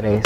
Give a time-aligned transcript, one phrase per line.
[0.00, 0.22] tres.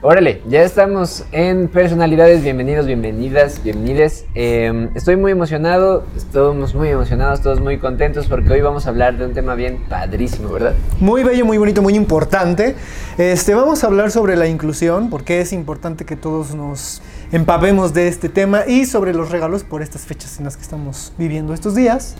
[0.00, 2.44] Órale, ya estamos en personalidades.
[2.44, 4.24] Bienvenidos, bienvenidas, bienvenides.
[4.36, 9.18] Eh, estoy muy emocionado, estamos muy emocionados, todos muy contentos porque hoy vamos a hablar
[9.18, 10.74] de un tema bien padrísimo, ¿verdad?
[11.00, 12.76] Muy bello, muy bonito, muy importante.
[13.18, 18.06] Este, vamos a hablar sobre la inclusión, porque es importante que todos nos empapemos de
[18.06, 21.74] este tema y sobre los regalos por estas fechas en las que estamos viviendo estos
[21.74, 22.14] días.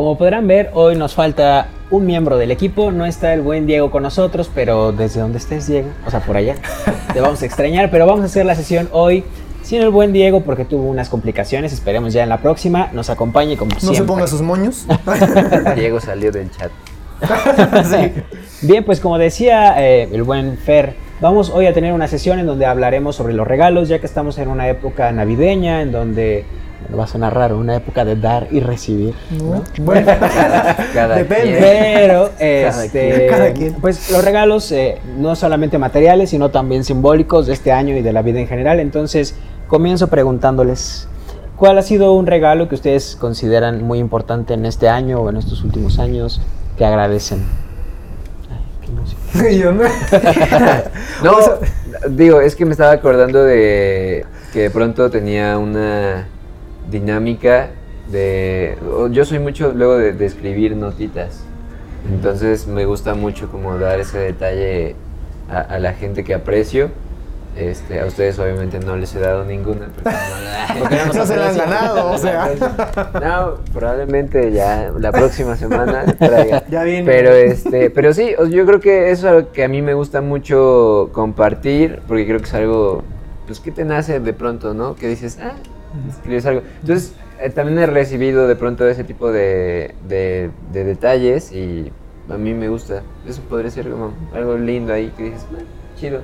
[0.00, 2.90] Como podrán ver, hoy nos falta un miembro del equipo.
[2.90, 6.38] No está el buen Diego con nosotros, pero desde donde estés, Diego, o sea, por
[6.38, 6.54] allá,
[7.12, 7.90] te vamos a extrañar.
[7.90, 9.24] Pero vamos a hacer la sesión hoy
[9.62, 11.74] sin el buen Diego porque tuvo unas complicaciones.
[11.74, 13.98] Esperemos ya en la próxima nos acompañe como No siempre.
[13.98, 14.86] se ponga sus moños.
[15.76, 16.70] Diego salió del chat.
[17.84, 18.22] sí.
[18.66, 22.46] Bien, pues como decía eh, el buen Fer, vamos hoy a tener una sesión en
[22.46, 26.46] donde hablaremos sobre los regalos, ya que estamos en una época navideña, en donde,
[26.98, 29.14] va a sonar raro, una época de dar y recibir.
[29.30, 30.06] No, Bueno,
[30.94, 31.58] Cada Depende.
[31.58, 31.62] quien.
[31.62, 33.26] Pero, este.
[33.28, 33.74] Cada quien.
[33.74, 38.12] pues los regalos, eh, no solamente materiales, sino también simbólicos de este año y de
[38.12, 38.80] la vida en general.
[38.80, 39.34] Entonces,
[39.68, 41.08] comienzo preguntándoles,
[41.56, 45.36] ¿cuál ha sido un regalo que ustedes consideran muy importante en este año o en
[45.36, 46.40] estos últimos años
[46.76, 47.44] que agradecen?
[48.50, 49.82] Ay, qué yo no.
[51.22, 51.36] No,
[52.08, 56.26] digo, es que me estaba acordando de que de pronto tenía una
[56.90, 57.70] dinámica
[58.10, 58.76] de...
[59.10, 61.44] Yo soy mucho luego de, de escribir notitas.
[62.10, 64.96] Entonces me gusta mucho como dar ese detalle
[65.50, 66.90] a, a la gente que aprecio.
[67.56, 69.88] Este, a ustedes obviamente no les he dado ninguna.
[70.78, 72.48] porque no- no se la han ganado, o sea.
[73.20, 76.62] No, probablemente ya la próxima semana traiga.
[76.70, 77.04] Ya viene.
[77.10, 80.20] Pero este, pero sí, yo creo que eso es algo que a mí me gusta
[80.20, 83.02] mucho compartir, porque creo que es algo,
[83.46, 84.94] pues que te nace de pronto, ¿no?
[84.94, 85.54] Que dices, ah,
[86.08, 86.62] escribes algo.
[86.80, 91.90] Entonces, eh, también he recibido de pronto ese tipo de, de, de detalles y
[92.28, 93.02] a mí me gusta.
[93.26, 95.62] Eso podría ser como algo lindo ahí que dices, ah,
[95.98, 96.20] chido.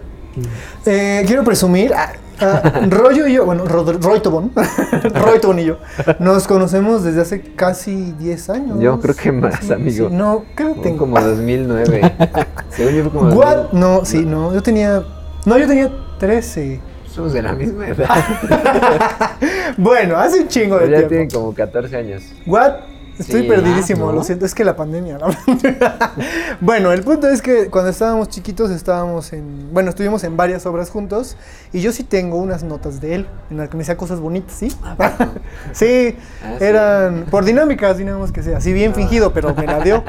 [0.85, 4.53] Eh, quiero presumir, ah, ah, Rollo y yo, bueno, Rod- Roy Tobón,
[5.15, 5.79] Roy Tobón y yo,
[6.19, 8.79] nos conocemos desde hace casi 10 años.
[8.79, 10.11] Yo creo que más, amigo.
[10.11, 10.99] sí, no, creo que tengo.
[10.99, 12.13] como 2009.
[12.69, 13.57] Según yo como What?
[13.73, 13.81] 2000.
[13.81, 15.03] No, sí, no, yo tenía,
[15.47, 16.81] no, yo tenía 13.
[17.17, 18.09] Somos de la misma edad.
[19.79, 21.09] bueno, hace un chingo de Pero ya tiempo.
[21.09, 22.23] tienen como 14 años.
[22.47, 22.75] What?
[23.19, 24.13] Estoy Sí, perdidísimo, ¿no?
[24.13, 25.17] lo siento, es que la pandemia.
[25.17, 25.29] ¿no?
[26.61, 30.91] bueno, el punto es que cuando estábamos chiquitos estábamos en, bueno, estuvimos en varias obras
[30.91, 31.39] juntos
[31.73, 34.53] y yo sí tengo unas notas de él en las que me decía cosas bonitas,
[34.53, 34.69] ¿sí?
[35.73, 36.65] sí, Ah, sí.
[36.65, 40.05] eran por dinámicas, digamos que sea, así bien fingido, pero me la dio.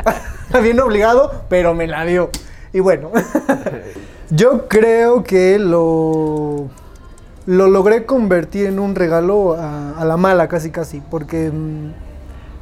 [0.61, 2.29] bien obligado, pero me la dio.
[2.73, 3.11] Y bueno,
[4.29, 6.67] yo creo que lo
[7.47, 11.91] lo logré convertir en un regalo a, a la mala, casi casi, porque mm,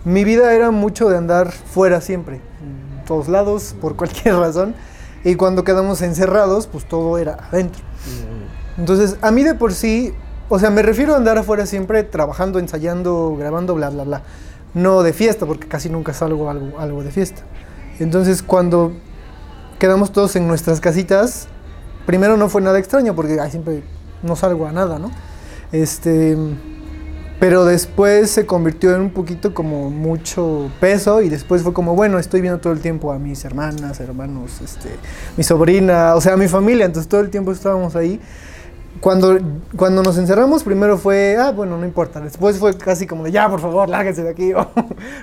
[0.06, 4.76] mi vida era mucho de andar fuera siempre, en todos lados, por cualquier razón,
[5.24, 7.84] y cuando quedamos encerrados, pues todo era adentro.
[8.78, 10.14] Entonces, a mí de por sí,
[10.50, 14.22] o sea, me refiero a andar afuera siempre trabajando, ensayando, grabando, bla, bla, bla.
[14.76, 17.42] No de fiesta, porque casi nunca salgo algo, algo de fiesta.
[17.98, 18.92] Entonces, cuando
[19.80, 21.48] quedamos todos en nuestras casitas,
[22.06, 23.82] primero no fue nada extraño, porque ay, siempre
[24.24, 25.12] no salgo a nada, ¿no?
[25.72, 26.38] Este,
[27.40, 32.18] pero después se convirtió en un poquito como mucho peso y después fue como, bueno,
[32.18, 34.90] estoy viendo todo el tiempo a mis hermanas, hermanos, este,
[35.36, 38.20] mi sobrina, o sea, mi familia, entonces todo el tiempo estábamos ahí.
[39.06, 39.38] Cuando,
[39.76, 42.20] cuando nos encerramos, primero fue, ah, bueno, no importa.
[42.22, 44.66] Después fue casi como de, ya, por favor, lárguense de aquí, o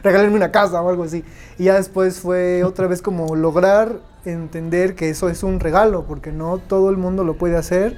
[0.04, 1.24] regálenme una casa o algo así.
[1.58, 6.30] Y ya después fue otra vez como lograr entender que eso es un regalo, porque
[6.30, 7.96] no todo el mundo lo puede hacer,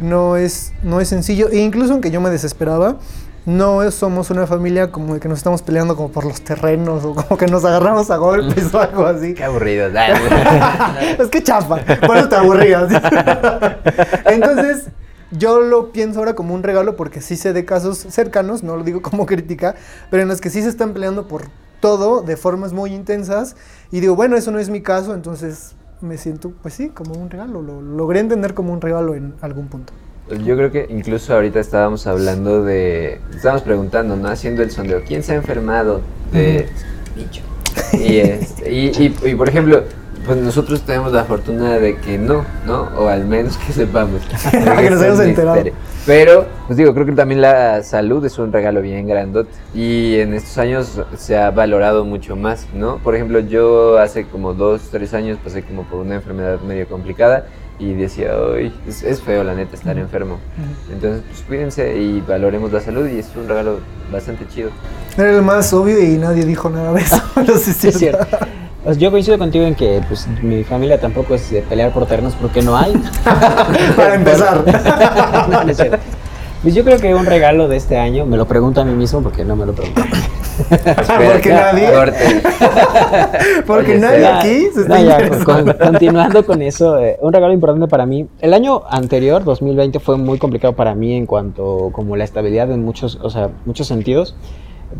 [0.00, 1.48] no es, no es sencillo.
[1.50, 2.98] E incluso aunque yo me desesperaba,
[3.46, 7.04] no es- somos una familia como de que nos estamos peleando como por los terrenos
[7.04, 9.34] o como que nos agarramos a golpes o algo así.
[9.34, 9.88] Qué aburrido.
[11.18, 12.92] es que chafa, por eso te aburrías.
[14.26, 14.86] Entonces,
[15.30, 18.84] yo lo pienso ahora como un regalo porque sí sé de casos cercanos, no lo
[18.84, 19.74] digo como crítica,
[20.10, 21.42] pero en los que sí se están peleando por
[21.80, 23.56] todo de formas muy intensas
[23.90, 27.30] y digo, bueno, eso no es mi caso, entonces me siento, pues sí, como un
[27.30, 29.92] regalo, lo logré entender como un regalo en algún punto.
[30.44, 33.20] Yo creo que incluso ahorita estábamos hablando de.
[33.32, 34.26] Estábamos preguntando, ¿no?
[34.28, 35.02] Haciendo el sondeo.
[35.06, 36.00] ¿Quién se ha enfermado
[36.32, 36.66] de
[37.14, 37.42] bicho?
[37.92, 39.84] Y, este, y, y- y, por ejemplo,
[40.26, 42.88] pues nosotros tenemos la fortuna de que no, ¿no?
[42.98, 44.20] O al menos que sepamos.
[44.50, 45.62] Que nos hayamos enterado.
[46.04, 49.50] Pero, pues digo, creo que también la salud es un regalo bien grandote.
[49.74, 52.98] Y en estos años se ha valorado mucho más, ¿no?
[52.98, 57.46] Por ejemplo, yo hace como dos, tres años pasé como por una enfermedad medio complicada
[57.78, 60.38] y decía, hoy es, es feo la neta estar enfermo.
[60.90, 63.80] Entonces, pues cuídense y valoremos la salud y es un regalo
[64.10, 64.70] bastante chido.
[65.16, 67.22] Era el más obvio y nadie dijo nada de eso.
[67.36, 68.26] No sé si Es cierto.
[68.92, 72.34] Sea, yo coincido contigo en que pues, mi familia tampoco es de pelear por terrenos
[72.40, 72.92] porque no hay.
[73.96, 74.64] Para empezar.
[75.50, 75.98] No, no es cierto.
[76.62, 79.20] Pues yo creo que un regalo de este año, me lo pregunto a mí mismo
[79.22, 80.02] porque no me lo pregunto.
[80.66, 81.90] Porque nadie-.
[83.66, 85.44] Porque Oye, nadie Seba, aquí se No, está ya, interesando.
[85.76, 88.26] con- continuando con eso, eh, un regalo importante para mí.
[88.40, 92.82] El año anterior, 2020, fue muy complicado para mí en cuanto como la estabilidad en
[92.84, 94.34] muchos, o sea, muchos sentidos.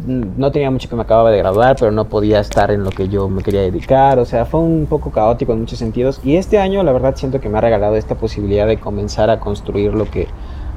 [0.07, 3.09] No tenía mucho que me acababa de graduar, pero no podía estar en lo que
[3.09, 4.19] yo me quería dedicar.
[4.19, 6.21] O sea, fue un poco caótico en muchos sentidos.
[6.23, 9.41] Y este año, la verdad, siento que me ha regalado esta posibilidad de comenzar a
[9.41, 10.29] construir lo que,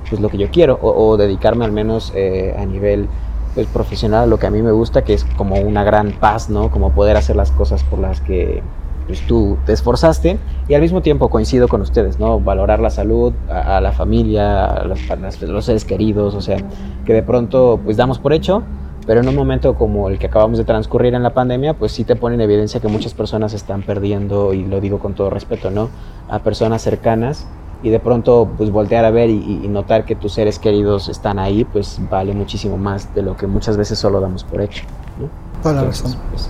[0.09, 3.07] pues, lo que yo quiero o, dedicarme al menos eh, a nivel
[3.53, 6.49] pues, profesional a lo que a mí me gusta, que es como una gran paz,
[6.49, 6.71] ¿no?
[6.71, 8.63] Como poder hacer las cosas por las que
[9.09, 10.37] pues, tú te esforzaste
[10.67, 12.39] y al mismo tiempo coincido con ustedes, ¿no?
[12.39, 16.57] Valorar la salud, a, la familia, a, a los seres queridos, o sea,
[17.05, 18.61] que de pronto pues damos por hecho,
[19.09, 22.03] pero en un momento como el que acabamos de transcurrir en la pandemia, pues sí
[22.03, 25.71] te pone en evidencia que muchas personas están perdiendo, y lo digo con todo respeto,
[25.71, 25.89] ¿no?
[26.29, 27.47] A personas cercanas
[27.81, 31.39] y de pronto pues voltear a ver y, y- notar que tus seres queridos están
[31.39, 34.83] ahí, pues vale muchísimo más de lo que muchas veces solo damos por hecho,
[35.19, 35.27] ¿no?
[35.63, 36.21] Toda la Entonces, razón.
[36.29, 36.49] pues,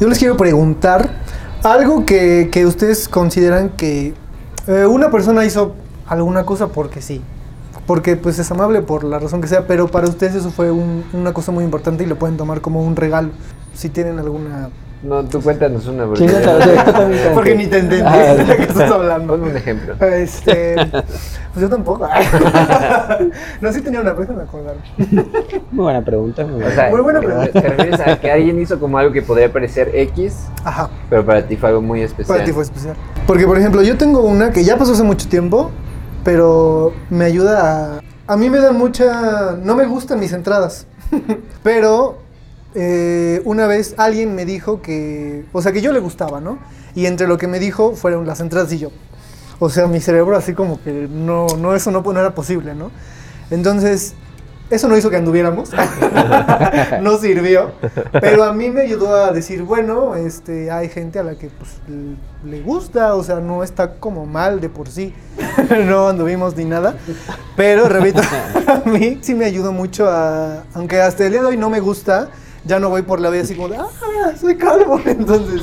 [0.00, 1.10] Yo les quiero preguntar
[1.62, 4.14] algo que, que ustedes consideran que
[4.68, 5.74] eh, una persona hizo
[6.06, 7.20] alguna cosa porque sí.
[7.86, 11.04] Porque pues es amable por la razón que sea, pero para ustedes eso fue un-
[11.12, 13.28] una cosa muy importante y lo pueden tomar como un regalo.
[13.74, 14.70] Si tienen alguna...
[15.02, 16.06] No, tú cuéntanos una.
[16.06, 16.24] Porque
[17.44, 19.34] que- ni te entendí Ah, de qué estás hablando.
[19.34, 19.94] Ponme un ejemplo.
[20.06, 22.08] Este, pues yo tampoco.
[23.60, 24.80] no, sí tenía una cosa, me acordaron.
[25.72, 26.44] Muy buena pregunta.
[26.44, 26.74] Muy O buena.
[26.74, 27.52] sea, Muy buena pregunta.
[27.52, 30.88] ¿te refieres a que alguien hizo como algo que podría parecer X, Ajá.
[31.10, 32.36] pero para ti fue algo muy especial?
[32.38, 32.96] Para ti fue especial.
[33.26, 35.70] Porque, por ejemplo, yo tengo una que ya pasó hace mucho tiempo,
[36.24, 38.00] pero me ayuda a...
[38.26, 39.52] A mí me da mucha...
[39.62, 40.86] No me gustan mis entradas,
[41.62, 42.18] pero
[42.74, 45.44] eh, una vez alguien me dijo que...
[45.52, 46.58] O sea, que yo le gustaba, ¿no?
[46.94, 48.90] Y entre lo que me dijo fueron las entradas y yo.
[49.58, 52.90] O sea, mi cerebro así como que no, no eso no, no era posible, ¿no?
[53.50, 54.14] Entonces,
[54.70, 55.70] eso no hizo que anduviéramos.
[57.02, 57.72] no sirvió.
[58.20, 61.70] Pero a mí me ayudó a decir, bueno, este, hay gente a la que pues,
[62.44, 65.14] le gusta, o sea, no está como mal de por sí.
[65.86, 66.96] no anduvimos ni nada.
[67.56, 68.20] Pero, repito,
[68.66, 70.64] a mí sí me ayudó mucho a.
[70.74, 72.30] Aunque hasta el día de hoy no me gusta,
[72.64, 73.88] ya no voy por la vida así como de, ah,
[74.38, 75.00] soy calvo.
[75.06, 75.62] Entonces,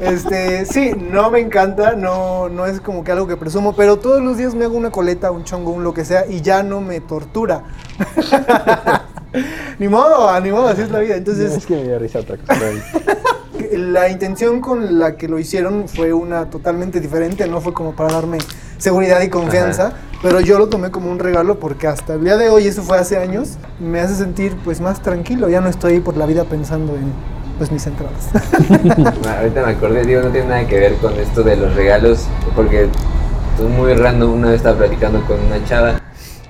[0.00, 4.22] este, sí, no me encanta, no, no es como que algo que presumo, pero todos
[4.22, 6.80] los días me hago una coleta, un chongo, un lo que sea, y ya no
[6.80, 7.64] me tortura.
[9.78, 11.16] ni modo, ni modo, así es la vida.
[11.16, 12.54] Entonces, es que me dio risa otra cosa.
[13.76, 18.12] la intención con la que lo hicieron fue una totalmente diferente, no fue como para
[18.12, 18.38] darme
[18.78, 19.92] seguridad y confianza,
[20.22, 22.98] pero yo lo tomé como un regalo porque hasta el día de hoy, eso fue
[22.98, 26.94] hace años, me hace sentir pues más tranquilo, ya no estoy por la vida pensando
[26.94, 27.12] en
[27.58, 28.30] pues mis entradas.
[28.68, 32.26] Bueno, ahorita me acordé, digo, no tiene nada que ver con esto de los regalos,
[32.54, 34.32] porque es muy random.
[34.32, 36.00] Una vez estaba platicando con una chava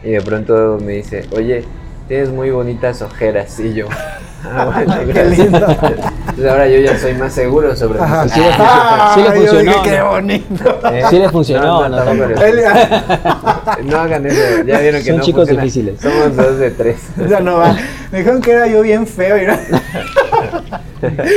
[0.05, 1.65] y de pronto me dice, oye,
[2.07, 3.59] tienes muy bonitas ojeras.
[3.59, 3.87] Y yo,
[4.45, 5.39] ah, bueno, Qué gracias".
[5.39, 5.67] lindo.
[5.69, 8.25] Entonces ahora yo ya soy más seguro sobre Ajá.
[8.25, 8.69] mis Sí le ojeras.
[8.69, 10.09] funcionó, sí le Ah, yo funcionó, dije, qué ¿no?
[10.11, 10.81] bonito.
[10.93, 12.15] Eh, Sí le funcionó, ¿no?
[12.15, 12.61] le- Él-
[13.85, 15.63] No hagan eso, ya vieron que Son no chicos funciona.
[15.63, 16.01] difíciles.
[16.01, 16.97] Somos dos de tres.
[17.29, 17.77] ya no va.
[18.13, 19.59] Me dijeron que era yo bien feo y no-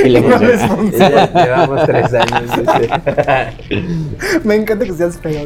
[0.05, 0.51] Y le No funcionó.
[0.51, 1.09] les Y funciona.
[1.33, 2.51] ya llevamos tres años.
[4.43, 5.41] Me encanta que seas feo.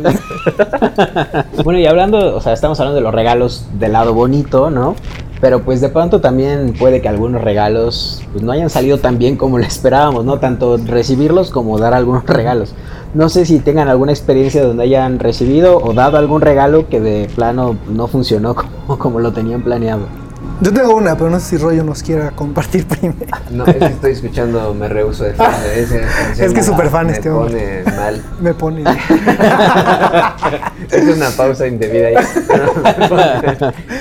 [1.63, 4.95] Bueno, y hablando, o sea, estamos hablando de los regalos del lado bonito, ¿no?
[5.42, 9.36] Pero pues de pronto también puede que algunos regalos pues, no hayan salido tan bien
[9.36, 10.39] como lo esperábamos, ¿no?
[10.39, 12.74] Tanto recibirlos como dar algunos regalos.
[13.13, 17.30] No sé si tengan alguna experiencia donde hayan recibido o dado algún regalo que de
[17.34, 18.56] plano no funcionó
[18.88, 20.25] como, como lo tenían planeado.
[20.62, 23.25] Yo tengo una, pero no sé si Rollo nos quiera compartir primero.
[23.51, 25.53] No, es que estoy escuchando, me rehuso de fan.
[25.75, 25.89] Es
[26.38, 27.83] que es me- súper fan me este hombre.
[27.83, 28.24] pone mal.
[28.41, 28.83] Me pone.
[30.91, 32.15] Es una pausa indebida ahí.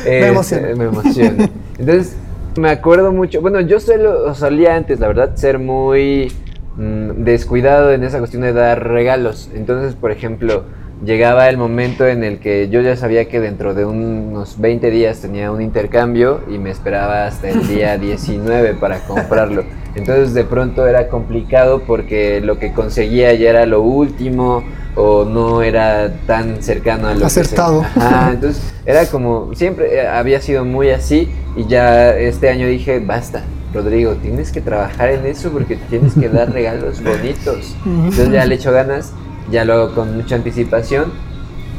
[0.06, 0.68] Me emociona.
[0.76, 1.50] Me emociona.
[1.78, 2.14] Entonces,
[2.56, 3.40] me acuerdo mucho.
[3.40, 6.32] Bueno, yo suelo, solía antes, la verdad, ser muy
[6.76, 9.50] mm, descuidado en esa cuestión de dar regalos.
[9.54, 10.64] Entonces, por ejemplo,
[11.04, 15.20] llegaba el momento en el que yo ya sabía que dentro de unos 20 días
[15.20, 19.64] tenía un intercambio y me esperaba hasta el día 19 para comprarlo.
[19.94, 24.64] Entonces de pronto era complicado porque lo que conseguía ya era lo último
[24.96, 27.82] o no era tan cercano a lo Acertado.
[27.82, 28.00] que se...
[28.06, 33.00] Ajá, entonces era como siempre eh, había sido muy así y ya este año dije,
[33.00, 33.44] basta.
[33.72, 37.74] Rodrigo, tienes que trabajar en eso porque tienes que dar regalos bonitos.
[37.84, 39.12] Entonces ya le echo ganas,
[39.50, 41.12] ya lo hago con mucha anticipación.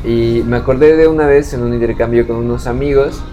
[0.03, 3.23] Y me acordé de una vez en un intercambio con unos amigos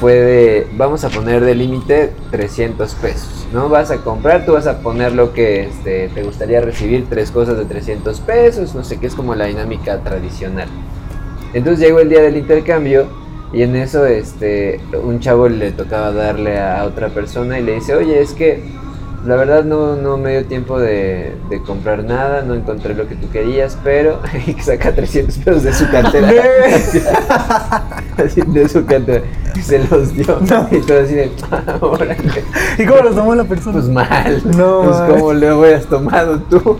[0.00, 3.68] fue de, vamos a poner de límite 300 pesos, ¿no?
[3.68, 7.56] Vas a comprar, tú vas a poner lo que este, te gustaría recibir, tres cosas
[7.56, 10.68] de 300 pesos, no sé qué, es como la dinámica tradicional.
[11.54, 13.06] Entonces llegó el día del intercambio
[13.52, 17.94] y en eso este, un chavo le tocaba darle a otra persona y le dice,
[17.94, 18.62] oye, es que
[19.26, 23.14] la verdad no, no me dio tiempo de, de comprar nada, no encontré lo que
[23.16, 26.32] tú querías, pero y saca 300 pesos de su cartera.
[28.24, 29.22] Así, de su cartera.
[29.54, 30.38] Y se los dio.
[30.70, 32.16] Y todo así de, "Ah, órale".
[32.78, 33.72] ¿Y cómo lo tomó la persona?
[33.74, 34.42] Pues mal.
[34.56, 35.10] No, Pues man.
[35.12, 36.78] como lo hubieras tomado tú.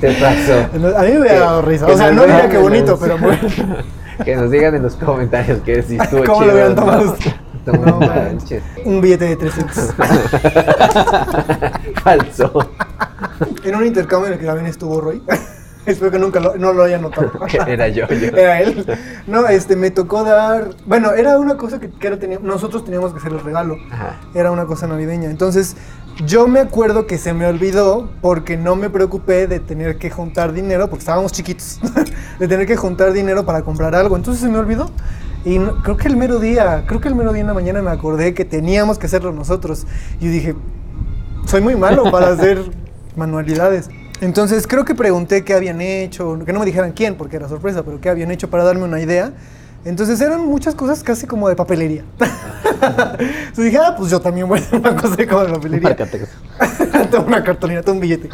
[0.00, 0.96] Te pasó.
[0.96, 1.86] A mí me hubiera dado risa.
[1.86, 3.38] O sea, no diría que bonito, los- pero bueno.
[4.24, 6.80] Que nos digan en los comentarios que si estuvo ¿Cómo lo hubieran ¿no?
[6.82, 7.34] tomado ustedes?
[7.72, 8.62] No No manches.
[8.84, 9.94] Un billete de 300.
[12.02, 12.70] Falso.
[13.64, 15.22] En un intercambio en el que también estuvo Roy.
[15.86, 17.32] Espero que nunca lo, no lo haya notado.
[17.66, 18.26] Era yo, yo.
[18.36, 18.84] Era él.
[19.26, 20.70] No, este, me tocó dar.
[20.84, 23.76] Bueno, era una cosa que, que tenía- nosotros teníamos que hacer el regalo.
[23.90, 24.16] Ajá.
[24.34, 25.30] Era una cosa navideña.
[25.30, 25.76] Entonces,
[26.26, 30.52] yo me acuerdo que se me olvidó porque no me preocupé de tener que juntar
[30.52, 31.80] dinero, porque estábamos chiquitos,
[32.38, 34.14] de tener que juntar dinero para comprar algo.
[34.16, 34.90] Entonces se me olvidó.
[35.44, 37.80] Y no- creo que el mero día, creo que el mero día en la mañana
[37.82, 39.86] me acordé que teníamos que hacerlo nosotros.
[40.20, 40.54] Y dije,
[41.46, 42.62] soy muy malo para hacer
[43.16, 43.88] manualidades.
[44.20, 47.84] Entonces creo que pregunté qué habían hecho, que no me dijeran quién, porque era sorpresa,
[47.84, 49.32] pero qué habían hecho para darme una idea.
[49.84, 52.02] Entonces eran muchas cosas casi como de papelería.
[52.18, 55.96] Entonces dije, ah, pues yo también voy a hacer una cosa como de papelería.
[57.26, 58.28] Una cartulina, toma un billete.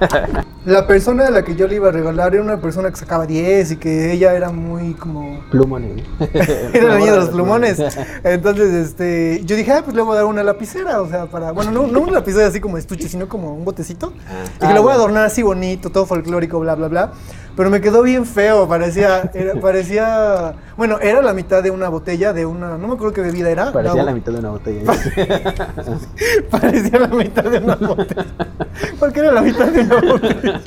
[0.64, 3.26] la persona a la que yo le iba a regalar era una persona que sacaba
[3.26, 5.40] 10 y que ella era muy como...
[5.50, 6.04] Plumones.
[6.72, 7.82] Era la niña de los plumones.
[8.24, 11.52] Entonces, este, yo dije, ah, pues le voy a dar una lapicera, o sea, para,
[11.52, 14.12] bueno, no, no una lapicera así como estuche, sino como un botecito.
[14.28, 14.44] Ah.
[14.64, 17.12] Y que lo voy a adornar así bonito, todo folclórico, bla, bla, bla.
[17.56, 22.32] Pero me quedó bien feo, parecía, era- parecía, bueno, era la mitad de una botella
[22.32, 23.72] de una, no me acuerdo qué bebida era.
[23.72, 24.92] Parecía la, la mitad de una botella.
[26.50, 28.26] Parecía la mitad de una botella.
[28.98, 30.60] Porque era la mitad de una botella.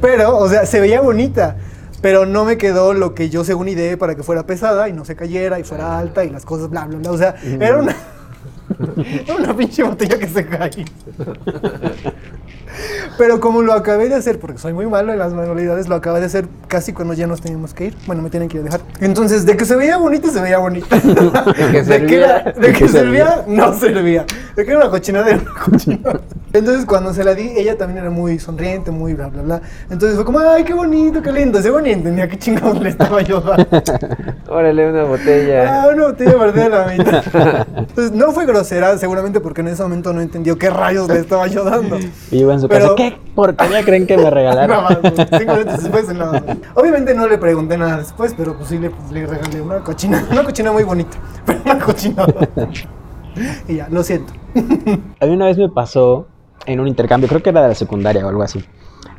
[0.00, 1.56] Pero, o sea, se veía bonita.
[2.00, 5.04] Pero no me quedó lo que yo según ideé para que fuera pesada y no
[5.04, 7.10] se cayera y fuera alta y las cosas bla, bla, bla.
[7.10, 7.96] O sea, era una.
[9.26, 10.84] Era una pinche botella que se cae.
[13.18, 16.20] Pero como lo acabé de hacer, porque soy muy malo en las manualidades, lo acabé
[16.20, 17.96] de hacer casi cuando ya nos teníamos que ir.
[18.06, 18.80] Bueno, me tienen que ir a dejar.
[19.00, 20.96] Entonces, de que se veía bonita, se veía bonita.
[20.98, 22.60] De que De que, era- servía.
[22.68, 24.24] de que servía, no servía.
[24.54, 26.20] De que era una cochinada, era una cochinada.
[26.52, 29.60] Entonces, cuando se la di, ella también era muy sonriente, muy bla, bla, bla.
[29.90, 31.60] Entonces fue como, ay, qué bonito, qué lindo.
[31.60, 33.66] Según ni entendía qué chingados le estaba yo dando.
[34.48, 35.82] Órale, una botella.
[35.84, 37.66] Ah, una botella partida a la mitad.
[37.76, 41.46] Entonces, no fue grosera, seguramente porque en ese momento no entendió qué rayos le estaba
[41.48, 41.98] yo dando.
[42.30, 42.96] Y iba en su Pero- casa.
[42.96, 44.84] ¿Qué porquería creen que me regalaron?
[44.84, 45.12] Más, güey.
[45.38, 46.42] cinco minutos después, más.
[46.74, 50.24] Obviamente no le pregunté nada después, pero pues sí le, pues, le regalé una cochina,
[50.30, 52.26] una cochina muy bonita, pero una cochina.
[53.68, 54.32] Y ya, lo siento.
[55.20, 56.26] A mí una vez me pasó
[56.66, 58.64] en un intercambio, creo que era de la secundaria o algo así.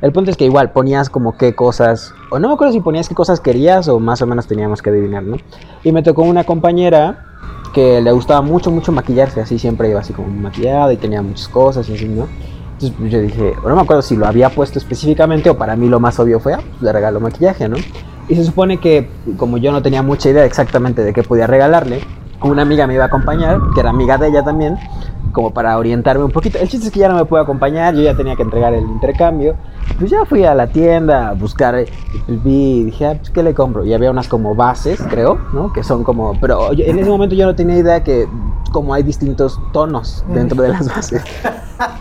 [0.02, 3.10] El punto es que igual ponías como qué cosas, o no me acuerdo si ponías
[3.10, 5.38] qué cosas querías o más o menos teníamos que adivinar, ¿no?
[5.84, 7.26] Y me tocó una compañera
[7.74, 11.50] que le gustaba mucho, mucho maquillarse, así siempre iba así como maquillada y tenía muchas
[11.50, 12.28] cosas y así, ¿no?
[12.74, 15.76] Entonces pues, yo dije, o no me acuerdo si lo había puesto específicamente o para
[15.76, 17.76] mí lo más obvio fue, ah, pues, le regalo maquillaje, ¿no?
[18.30, 22.02] Y se supone que como yo no tenía mucha idea exactamente de qué podía regalarle,
[22.42, 24.78] una amiga me iba a acompañar, que era amiga de ella también,
[25.32, 26.58] como para orientarme un poquito.
[26.58, 28.84] El chiste es que ya no me pude acompañar, yo ya tenía que entregar el
[28.84, 29.56] intercambio.
[29.98, 31.76] Pues ya fui a la tienda a buscar,
[32.28, 33.84] vi y dije, ah, pues, ¿qué le compro?
[33.86, 35.74] Y había unas como bases, creo, ¿no?
[35.74, 38.28] Que son como, pero yo- en ese momento yo no tenía idea que
[38.72, 41.24] como hay distintos tonos dentro de las bases.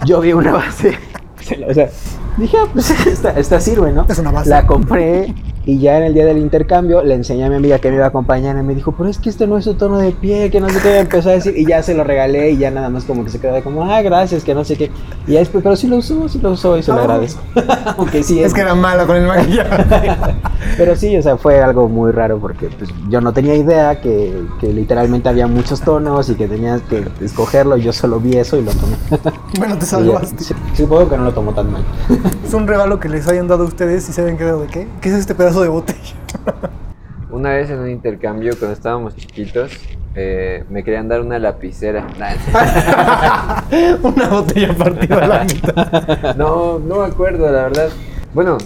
[0.04, 0.98] Yo vi una base,
[1.68, 1.88] o sea,
[2.36, 4.04] dije, ah, pues esta, esta sirve, ¿no?
[4.08, 4.50] Es una base.
[4.50, 5.34] La compré
[5.68, 8.06] y ya en el día del intercambio le enseñé a mi amiga que me iba
[8.06, 10.50] a acompañar y me dijo, pero es que este no es su tono de piel,
[10.50, 12.88] que no sé qué, empezó a decir y ya se lo regalé y ya nada
[12.88, 14.90] más como que se quedó de como, ah, gracias, que no sé qué.
[15.26, 17.02] Y ya después, pero sí lo usó, sí lo usó y se lo Ah.
[17.02, 17.42] agradezco.
[17.98, 20.16] Aunque sí, Es que era mala con el maquillaje.
[20.78, 24.42] pero sí, o sea, fue algo muy raro porque pues, yo no tenía idea que,
[24.60, 28.56] que literalmente había muchos tonos y que tenías que escogerlo y yo solo vi eso
[28.56, 28.96] y lo tomé.
[29.58, 30.44] bueno, te ya, salvaste.
[30.74, 31.84] supongo que no lo tomó tan mal.
[32.42, 34.88] Es un regalo que les hayan dado a ustedes y se habían quedado de qué?
[35.02, 36.14] ¿Qué es este pedazo de botella?
[37.30, 39.72] Una vez en un intercambio, cuando estábamos chiquitos,
[40.14, 42.06] eh, me querían dar una lapicera.
[44.02, 46.36] una botella partida a la mitad.
[46.36, 47.90] No, no me acuerdo, la verdad.
[48.34, 48.58] Bueno,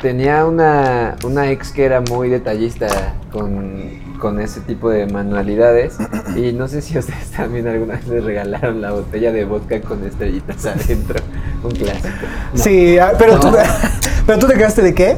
[0.00, 3.82] tenía una, una ex que era muy detallista con,
[4.20, 5.98] con ese tipo de manualidades.
[6.36, 10.04] Y no sé si ustedes también alguna vez les regalaron la botella de vodka con
[10.04, 11.20] estrellitas adentro.
[11.62, 12.08] Un clásico.
[12.54, 13.48] Sí, ah, pero, tú,
[14.26, 15.16] pero tú te quedaste de qué?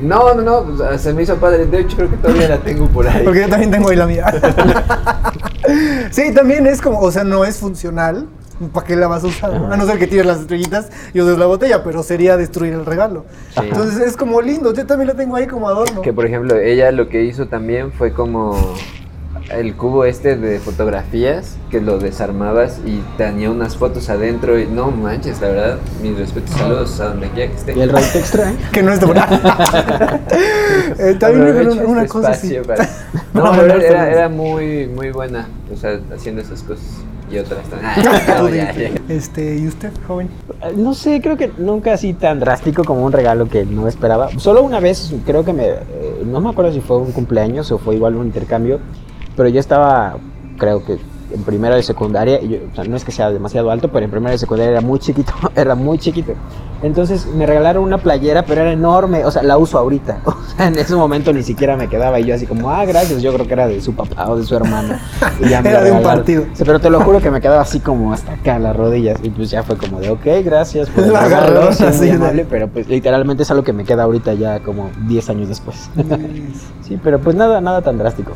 [0.00, 1.66] No, no, no, se me hizo padre.
[1.66, 3.24] De hecho, creo que todavía la tengo por ahí.
[3.24, 4.26] Porque yo también tengo ahí la mía.
[6.10, 8.26] sí, también es como, o sea, no es funcional.
[8.72, 9.54] ¿Para qué la vas a usar?
[9.54, 12.86] A no ser que tires las estrellitas y uses la botella, pero sería destruir el
[12.86, 13.26] regalo.
[13.50, 13.60] Sí.
[13.64, 14.72] Entonces es como lindo.
[14.72, 16.00] Yo también la tengo ahí como adorno.
[16.00, 18.74] Que por ejemplo, ella lo que hizo también fue como
[19.50, 24.90] el cubo este de fotografías que lo desarmabas y tenía unas fotos adentro y no
[24.90, 27.74] manches, la verdad, mis respetos, saludos a donde quiera que esté.
[27.76, 28.56] Y el rayito extra, ¿eh?
[28.72, 29.06] Que no es de.
[30.98, 32.56] Eh, también dijeron una este cosa así.
[32.66, 32.88] para-
[33.34, 36.84] No, Para la verdad, mandar era, era muy, muy buena, o sea, haciendo esas cosas
[37.30, 37.92] y otras también.
[38.28, 38.90] Ah, no, ya, ya.
[39.08, 40.28] Este, ¿y usted, joven?
[40.76, 44.30] No sé, creo que nunca así tan drástico como un regalo que no esperaba.
[44.38, 45.66] Solo una vez, creo que me.
[45.68, 48.80] eh, no me acuerdo si fue un cumpleaños o fue igual un intercambio,
[49.36, 50.16] pero yo estaba,
[50.58, 50.98] creo que
[51.34, 54.04] en primero de secundaria, y yo, o sea, no es que sea demasiado alto, pero
[54.04, 56.32] en primero de secundaria era muy chiquito, era muy chiquito.
[56.82, 60.18] Entonces me regalaron una playera, pero era enorme, o sea, la uso ahorita.
[60.26, 63.20] O sea, en ese momento ni siquiera me quedaba y yo así como, ah, gracias,
[63.20, 64.94] yo creo que era de su papá o de su hermano.
[65.44, 66.44] Y ya me Era de un partido.
[66.54, 69.28] Sí, pero te lo juro que me quedaba así como hasta acá las rodillas y
[69.28, 72.88] pues ya fue como de, ok, gracias por La agarró así de- amable, pero pues
[72.88, 75.90] literalmente es algo que me queda ahorita ya como 10 años después.
[76.82, 78.32] sí, pero pues nada, nada tan drástico.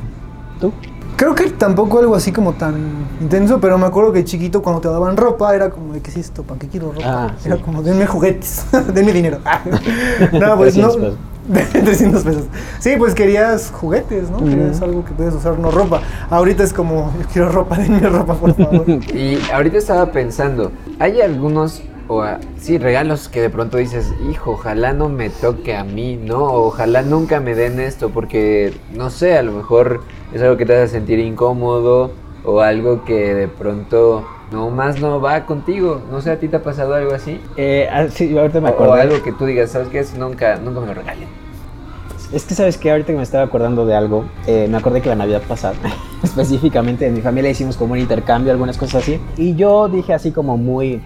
[0.61, 0.73] ¿Tú?
[1.17, 2.75] Creo que tampoco algo así como tan
[3.21, 6.17] intenso, pero me acuerdo que chiquito cuando te daban ropa era como de, ¿qué es
[6.17, 6.43] esto?
[6.45, 7.05] ¿Para qué quiero ropa?
[7.05, 7.49] Ah, sí.
[7.49, 8.65] Era como, denme juguetes,
[8.95, 9.39] denme dinero.
[10.33, 11.03] No, pues 300 no.
[11.03, 11.19] pesos.
[11.73, 12.45] 300 pesos.
[12.79, 14.39] Sí, pues querías juguetes, ¿no?
[14.39, 16.01] Querías algo que puedes usar, no ropa.
[16.31, 18.87] Ahorita es como, yo quiero ropa, denme ropa, por favor.
[19.15, 24.53] Y ahorita estaba pensando, hay algunos, o ah, sí, regalos que de pronto dices, hijo,
[24.53, 26.45] ojalá no me toque a mí, ¿no?
[26.45, 30.03] Ojalá nunca me den esto, porque, no sé, a lo mejor
[30.33, 32.11] es algo que te hace sentir incómodo,
[32.45, 36.01] o algo que de pronto no más no va contigo.
[36.11, 37.41] No sé, ¿a ti te ha pasado algo así?
[37.57, 38.95] Eh, ah, sí, ahorita me O, o acuerdo.
[38.95, 39.99] algo que tú digas, ¿sabes qué?
[40.01, 41.29] Es nunca, nunca me lo regalen.
[42.33, 45.09] Es que sabes que ahorita que me estaba acordando de algo, eh, me acordé que
[45.09, 45.75] la Navidad pasada,
[46.23, 50.31] específicamente en mi familia hicimos como un intercambio, algunas cosas así, y yo dije así
[50.31, 51.03] como muy,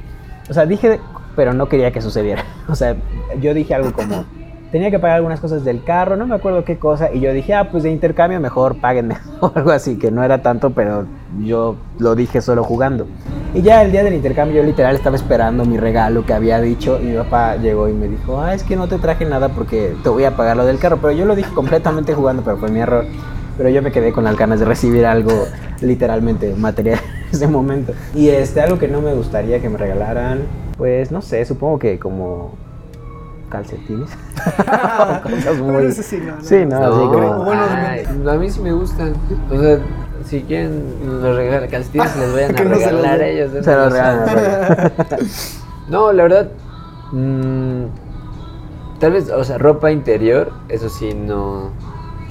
[0.50, 1.00] o sea, dije,
[1.34, 2.94] pero no quería que sucediera, o sea,
[3.40, 4.26] yo dije algo como,
[4.74, 7.54] tenía que pagar algunas cosas del carro, no me acuerdo qué cosa, y yo dije,
[7.54, 11.06] ah, pues de intercambio mejor páguenme, o algo así, que no era tanto, pero
[11.38, 13.06] yo lo dije solo jugando.
[13.54, 16.98] Y ya el día del intercambio yo literal estaba esperando mi regalo que había dicho
[17.00, 19.94] y mi papá llegó y me dijo, ah, es que no te traje nada porque
[20.02, 22.68] te voy a pagar lo del carro, pero yo lo dije completamente jugando, pero fue
[22.68, 23.04] mi error.
[23.56, 25.46] Pero yo me quedé con las ganas de recibir algo
[25.82, 27.92] literalmente material en ese momento.
[28.12, 30.40] Y este, algo que no me gustaría que me regalaran,
[30.76, 32.63] pues no sé, supongo que como
[33.54, 34.10] calcetines.
[35.22, 35.74] Cosas muy...
[35.76, 36.42] Pero sí, no, no.
[36.42, 39.14] Sí, no, No, ay, a mí sí me gustan.
[39.50, 39.78] O sea,
[40.24, 43.50] si quieren los regalan calcetines, les vayan a no regalar a ellos.
[43.64, 44.92] Se no los regalan.
[45.88, 46.48] No, la verdad,
[47.12, 47.84] mm,
[49.00, 51.70] tal vez, o sea, ropa interior, eso sí, no.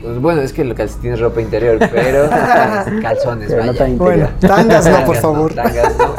[0.01, 3.79] pues bueno, es que los calcetines es ropa interior, pero cal- calzones, Pero no vaya.
[3.85, 4.55] tan Bueno, interior.
[4.57, 5.53] tangas no, por Tangas favor.
[5.53, 6.15] tangas no.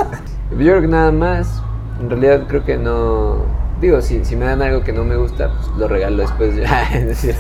[0.53, 1.61] Yo creo que nada más.
[2.01, 3.37] En realidad creo que no.
[3.81, 6.55] Digo, si, si me dan algo que no me gusta, pues lo regalo después.
[6.95, 7.37] Es decir,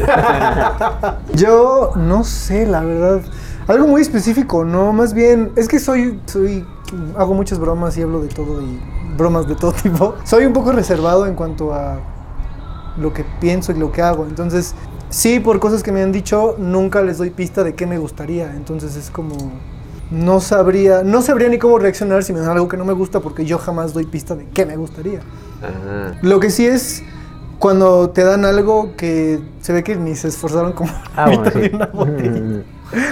[1.34, 3.22] Yo no sé, la verdad.
[3.66, 6.66] Algo muy específico, no, más bien, es que soy, soy,
[7.16, 8.78] hago muchas bromas y hablo de todo y
[9.16, 10.16] bromas de todo tipo.
[10.24, 11.98] Soy un poco reservado en cuanto a
[12.98, 14.26] lo que pienso y lo que hago.
[14.26, 14.74] Entonces,
[15.08, 18.54] sí, por cosas que me han dicho, nunca les doy pista de qué me gustaría.
[18.54, 19.34] Entonces es como,
[20.10, 23.20] no sabría, no sabría ni cómo reaccionar si me dan algo que no me gusta
[23.20, 25.20] porque yo jamás doy pista de qué me gustaría.
[25.62, 26.18] Ajá.
[26.22, 27.02] Lo que sí es
[27.58, 31.70] cuando te dan algo que se ve que ni se esforzaron como Ah, bueno, sí.
[31.72, 32.40] una botella.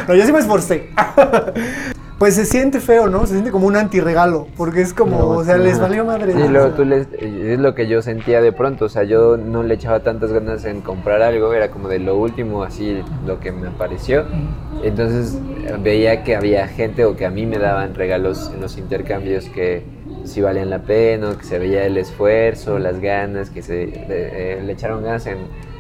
[0.09, 0.91] No, yo sí me esforcé.
[2.23, 3.27] Pues se siente feo, ¿no?
[3.27, 5.89] Se siente como un antirregalo, porque es como, No, o sea, les ajá.
[5.89, 6.33] valió madre.
[6.33, 9.65] Sí, luego tú les, es lo que yo sentía de pronto, o sea, yo no
[9.65, 13.51] le echaba tantas ganas en comprar algo, era como de lo último, así lo que
[13.51, 14.25] me apareció.
[14.85, 15.37] Entonces
[15.83, 19.83] veía que había gente o que a mí me daban regalos en los intercambios que
[20.23, 24.63] sí valían la pena, o que se veía el esfuerzo, las ganas, que se eh,
[24.65, 25.39] le echaron ganas en,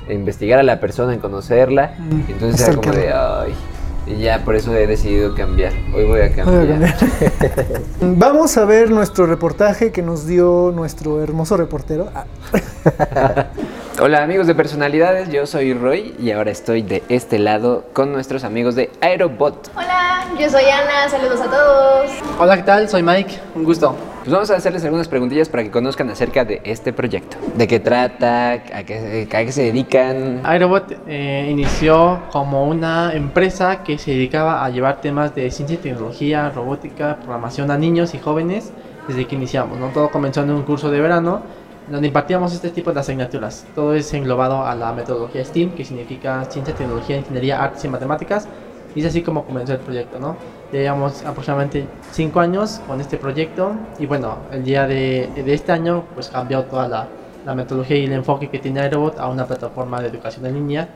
[0.08, 1.94] en investigar a la persona, en conocerla.
[2.28, 3.54] Entonces era como de, ay,
[4.06, 5.72] y ya por eso he decidido cambiar.
[5.94, 6.68] Hoy voy a Voy a cambiar.
[6.68, 6.94] cambiar.
[8.00, 12.08] Vamos a ver nuestro reportaje que nos dio nuestro hermoso reportero.
[12.14, 12.24] Ah,
[14.00, 18.42] Hola amigos de personalidades, yo soy Roy y ahora estoy de este lado con nuestros
[18.42, 19.70] amigos de Aerobot.
[19.76, 22.10] Hola, yo soy Ana, saludos a todos.
[22.38, 22.88] Hola, ¿qué tal?
[22.88, 23.94] Soy Mike, un gusto.
[24.22, 27.38] Pues vamos a hacerles algunas preguntillas para que conozcan acerca de este proyecto.
[27.56, 28.52] ¿De qué trata?
[28.52, 30.42] ¿A qué, a qué se dedican?
[30.44, 35.78] Aerobot eh, inició como una empresa que se dedicaba a llevar temas de ciencia y
[35.78, 38.72] tecnología, robótica, programación a niños y jóvenes
[39.08, 39.76] desde que iniciamos.
[39.80, 39.88] ¿no?
[39.88, 41.42] Todo comenzó en un curso de verano
[41.90, 43.66] donde impartíamos este tipo de asignaturas.
[43.74, 48.46] Todo es englobado a la metodología STEAM, que significa Ciencia, Tecnología, Ingeniería, Artes y Matemáticas.
[48.94, 50.36] Y es así como comenzó el proyecto, ¿no?
[50.70, 56.04] Llevamos aproximadamente cinco años con este proyecto y bueno, el día de, de este año
[56.14, 57.08] pues cambió toda la,
[57.46, 60.88] la metodología y el enfoque que tiene Aerobot a una plataforma de educación en línea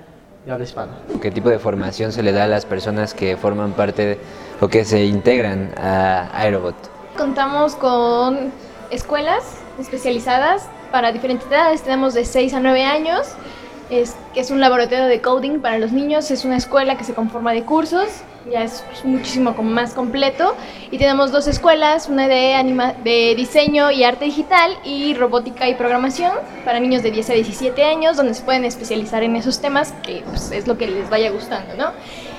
[0.44, 0.92] de habla hispana.
[1.20, 4.18] ¿Qué tipo de formación se le da a las personas que forman parte de-
[4.60, 6.74] o que se integran a Aerobot?
[7.16, 8.52] Contamos con
[8.90, 9.42] escuelas
[9.78, 11.82] especializadas para diferentes edades.
[11.82, 13.26] Tenemos de 6 a 9 años,
[13.90, 16.30] es, es un laboratorio de coding para los niños.
[16.30, 18.08] Es una escuela que se conforma de cursos,
[18.50, 20.54] ya es muchísimo más completo.
[20.90, 25.74] Y tenemos dos escuelas, una de, anima de diseño y arte digital y robótica y
[25.74, 26.32] programación
[26.64, 30.22] para niños de 10 a 17 años, donde se pueden especializar en esos temas que
[30.26, 31.92] pues, es lo que les vaya gustando, ¿no?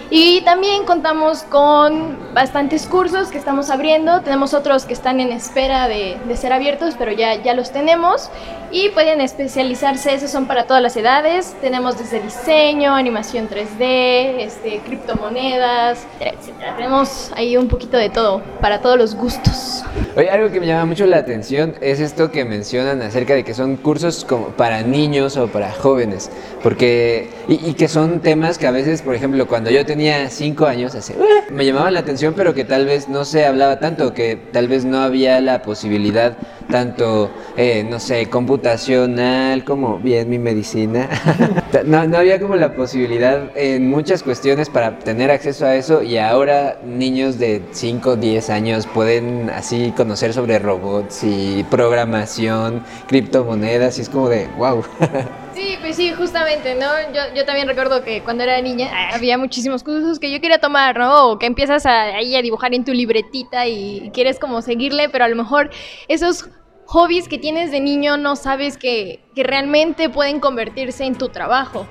[0.10, 4.22] Y también contamos con bastantes cursos que estamos abriendo.
[4.22, 8.30] Tenemos otros que están en espera de, de ser abiertos, pero ya, ya los tenemos.
[8.72, 11.56] Y pueden especializarse, esos son para todas las edades.
[11.62, 16.76] Tenemos desde diseño, animación 3D, este, criptomonedas, etcétera, etcétera.
[16.76, 19.84] Tenemos ahí un poquito de todo, para todos los gustos.
[20.15, 23.54] Oye, algo que me llama mucho la atención es esto que mencionan acerca de que
[23.54, 26.30] son cursos como para niños o para jóvenes,
[26.62, 30.67] porque y, y que son temas que a veces, por ejemplo, cuando yo tenía cinco
[30.67, 34.13] años, hace, "Uh", me llamaban la atención, pero que tal vez no se hablaba tanto,
[34.13, 36.38] que tal vez no había la posibilidad
[36.69, 41.10] tanto, eh, no sé, computacional como bien mi medicina,
[41.86, 46.17] no, no había como la posibilidad en muchas cuestiones para tener acceso a eso y
[46.17, 53.97] ahora niños de 5 o 10 años pueden así conocer sobre robots y programación, criptomonedas
[53.97, 54.84] y es como de wow.
[55.58, 56.86] Sí, pues sí, justamente, ¿no?
[57.15, 60.60] Yo, yo también recuerdo que cuando era niña ah, había muchísimos cursos que yo quería
[60.60, 61.30] tomar, ¿no?
[61.30, 65.27] O que empiezas ahí a dibujar en tu libretita y quieres como seguirle, pero a
[65.27, 65.71] lo mejor
[66.08, 66.47] esos
[66.88, 71.88] hobbies que tienes de niño no sabes que, que realmente pueden convertirse en tu trabajo.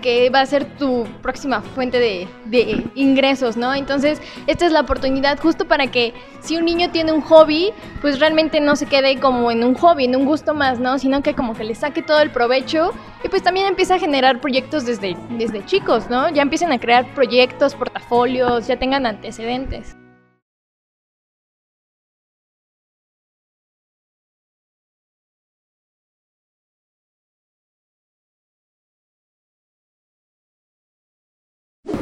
[0.00, 3.74] Que va a ser tu próxima fuente de, de ingresos, ¿no?
[3.74, 8.18] Entonces, esta es la oportunidad justo para que si un niño tiene un hobby, pues
[8.18, 10.98] realmente no se quede como en un hobby, en un gusto más, ¿no?
[10.98, 14.40] Sino que como que le saque todo el provecho y pues también empieza a generar
[14.40, 16.30] proyectos desde, desde chicos, ¿no?
[16.30, 19.98] Ya empiecen a crear proyectos, portafolios, ya tengan antecedentes.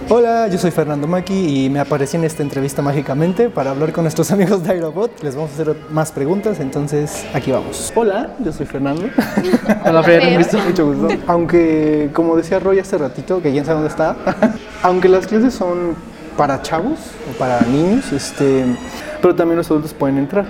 [0.08, 4.04] Hola, yo soy Fernando Maki y me aparecí en esta entrevista mágicamente para hablar con
[4.04, 5.20] nuestros amigos de Aerobot.
[5.24, 7.92] Les vamos a hacer más preguntas, entonces aquí vamos.
[7.96, 9.02] Hola, yo soy Fernando.
[9.84, 10.58] Hola, Fer, un gusto.
[10.58, 11.08] Mucho gusto.
[11.26, 14.16] Aunque, como decía Roy hace ratito, que quién sabe dónde está,
[14.84, 15.96] aunque las clases son
[16.36, 18.64] para chavos o para niños, este,
[19.20, 20.46] pero también los adultos pueden entrar.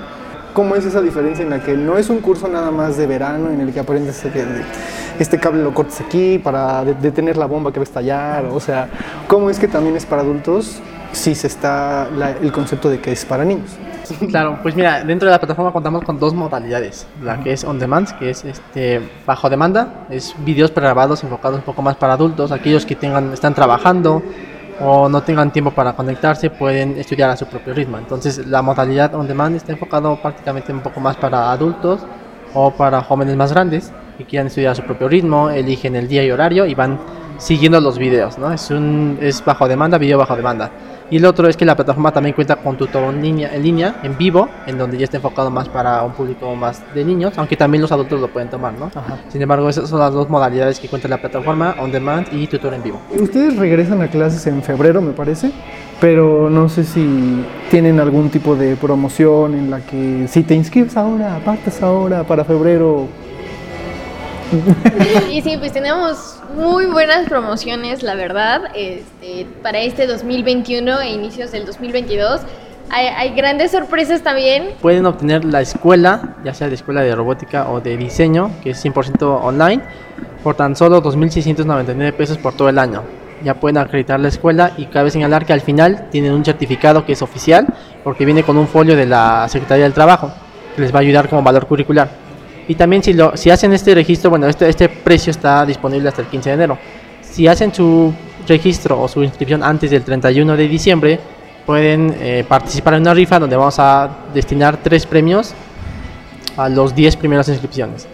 [0.56, 3.50] ¿Cómo es esa diferencia en la que no es un curso nada más de verano
[3.50, 4.42] en el que aprendes que
[5.18, 8.46] este cable lo cortes aquí para de- detener la bomba que va a estallar?
[8.46, 8.88] O sea,
[9.28, 10.80] ¿cómo es que también es para adultos
[11.12, 13.68] si se está la- el concepto de que es para niños?
[14.30, 17.06] Claro, pues mira, dentro de la plataforma contamos con dos modalidades.
[17.22, 21.64] La que es on demand, que es este bajo demanda, es vídeos pregrabados enfocados un
[21.64, 24.22] poco más para adultos, aquellos que tengan están trabajando
[24.80, 27.98] o no tengan tiempo para conectarse pueden estudiar a su propio ritmo.
[27.98, 32.00] Entonces, la modalidad on demand está enfocado prácticamente un poco más para adultos
[32.54, 36.24] o para jóvenes más grandes que quieran estudiar a su propio ritmo, eligen el día
[36.24, 36.98] y horario y van
[37.38, 38.52] siguiendo los videos, ¿no?
[38.52, 40.70] Es un es bajo demanda, video bajo demanda.
[41.08, 44.00] Y el otro es que la plataforma también cuenta con tutor en línea, en línea,
[44.02, 47.56] en vivo, en donde ya está enfocado más para un público más de niños, aunque
[47.56, 48.86] también los adultos lo pueden tomar, ¿no?
[48.86, 49.18] Ajá.
[49.28, 52.74] Sin embargo, esas son las dos modalidades que cuenta la plataforma, on demand y tutor
[52.74, 53.00] en vivo.
[53.20, 55.52] Ustedes regresan a clases en febrero, me parece,
[56.00, 60.96] pero no sé si tienen algún tipo de promoción en la que si te inscribes
[60.96, 63.06] ahora, apartas ahora para febrero.
[65.30, 71.52] Y sí, pues tenemos muy buenas promociones, la verdad, este, para este 2021 e inicios
[71.52, 72.40] del 2022.
[72.88, 74.70] Hay, grandes sorpresas también.
[74.80, 78.84] Pueden obtener la escuela, ya sea de escuela de robótica o de diseño, que es
[78.84, 79.82] 100% online,
[80.42, 83.02] por tan solo 2.699 pesos por todo el año.
[83.42, 87.12] Ya pueden acreditar la escuela y cabe señalar que al final tienen un certificado que
[87.12, 87.66] es oficial,
[88.04, 90.32] porque viene con un folio de la Secretaría del Trabajo,
[90.74, 92.25] que les va a ayudar como valor curricular.
[92.68, 96.22] Y también si, lo, si hacen este registro, bueno, este, este precio está disponible hasta
[96.22, 96.78] el 15 de enero.
[97.22, 98.12] Si hacen su
[98.46, 101.20] registro o su inscripción antes del 31 de diciembre,
[101.64, 105.52] pueden eh, participar en una rifa donde vamos a destinar tres premios
[106.56, 108.06] a los 10 primeras inscripciones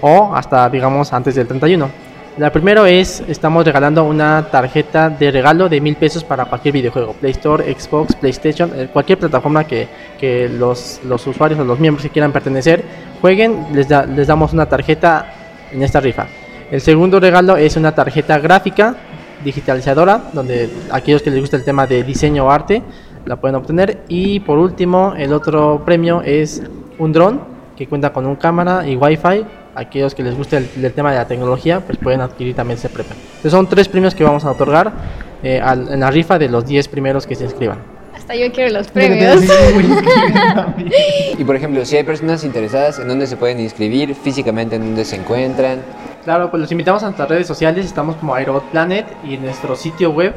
[0.00, 1.88] o hasta digamos antes del 31.
[2.36, 7.12] La primero es, estamos regalando una tarjeta de regalo de mil pesos para cualquier videojuego,
[7.12, 9.86] Play Store, Xbox, PlayStation, eh, cualquier plataforma que,
[10.18, 12.82] que los, los usuarios o los miembros que quieran pertenecer
[13.28, 15.24] jueguen, les, da- les damos una tarjeta
[15.72, 16.26] en esta rifa.
[16.70, 18.96] El segundo regalo es una tarjeta gráfica
[19.42, 22.82] digitalizadora, donde aquellos que les gusta el tema de diseño o arte
[23.24, 24.02] la pueden obtener.
[24.08, 26.62] Y por último, el otro premio es
[26.98, 27.40] un dron
[27.78, 29.46] que cuenta con un cámara y wifi.
[29.74, 32.90] Aquellos que les guste el, el tema de la tecnología, pues pueden adquirir también ese
[32.90, 33.14] premio.
[33.36, 34.92] Entonces son tres premios que vamos a otorgar
[35.42, 37.78] eh, al- en la rifa de los 10 primeros que se inscriban.
[38.24, 39.42] Hasta yo quiero los premios.
[41.38, 44.14] Y por ejemplo, si hay personas interesadas, ¿en dónde se pueden inscribir?
[44.14, 45.82] Físicamente, ¿en dónde se encuentran?
[46.24, 49.76] Claro, pues los invitamos a nuestras redes sociales, estamos como Aerobot Planet y en nuestro
[49.76, 50.32] sitio web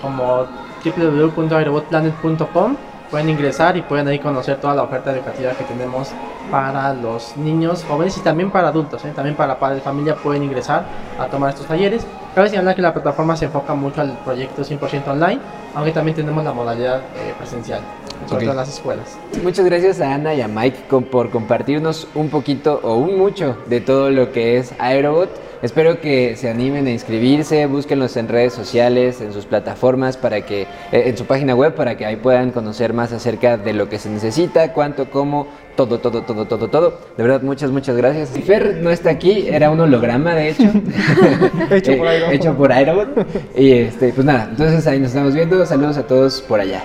[0.00, 0.46] como
[0.82, 2.76] www.aerobotplanet.com
[3.10, 6.10] pueden ingresar y pueden ahí conocer toda la oferta educativa que tenemos
[6.50, 9.12] para los niños, jóvenes y también para adultos, ¿eh?
[9.14, 10.84] también para padres de familia pueden ingresar
[11.18, 12.06] a tomar estos talleres.
[12.34, 15.40] Cabe señalar que la plataforma se enfoca mucho al proyecto 100% online,
[15.74, 17.80] aunque también tenemos la modalidad eh, presencial,
[18.26, 18.40] sobre Ok.
[18.42, 19.18] todo en las escuelas.
[19.42, 23.80] Muchas gracias a Ana y a Mike por compartirnos un poquito o un mucho de
[23.80, 25.30] todo lo que es Aerobot.
[25.60, 30.62] Espero que se animen a inscribirse, búsquenlos en redes sociales, en sus plataformas, para que,
[30.62, 30.66] eh,
[31.06, 34.08] en su página web, para que ahí puedan conocer más acerca de lo que se
[34.08, 37.00] necesita, cuánto, cómo, todo, todo, todo, todo, todo.
[37.16, 38.36] De verdad, muchas, muchas gracias.
[38.36, 40.62] Y Fer no está aquí, era un holograma, de hecho.
[41.70, 42.32] Hecho por Eh, Aerobot.
[42.34, 43.08] hecho por Aerobot.
[43.56, 45.64] Y este, pues nada, entonces ahí nos estamos viendo.
[45.66, 46.82] Saludos a todos por allá.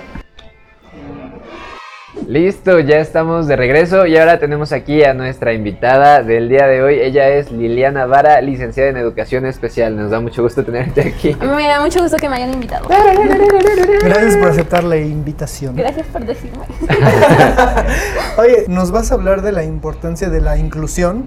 [2.27, 6.81] Listo, ya estamos de regreso y ahora tenemos aquí a nuestra invitada del día de
[6.81, 6.99] hoy.
[6.99, 9.97] Ella es Liliana Vara, licenciada en Educación Especial.
[9.97, 11.35] Nos da mucho gusto tenerte aquí.
[11.41, 12.87] Me da mucho gusto que me hayan invitado.
[12.87, 15.75] Gracias por aceptar la invitación.
[15.75, 16.63] Gracias por decirme.
[18.37, 21.25] Oye, nos vas a hablar de la importancia de la inclusión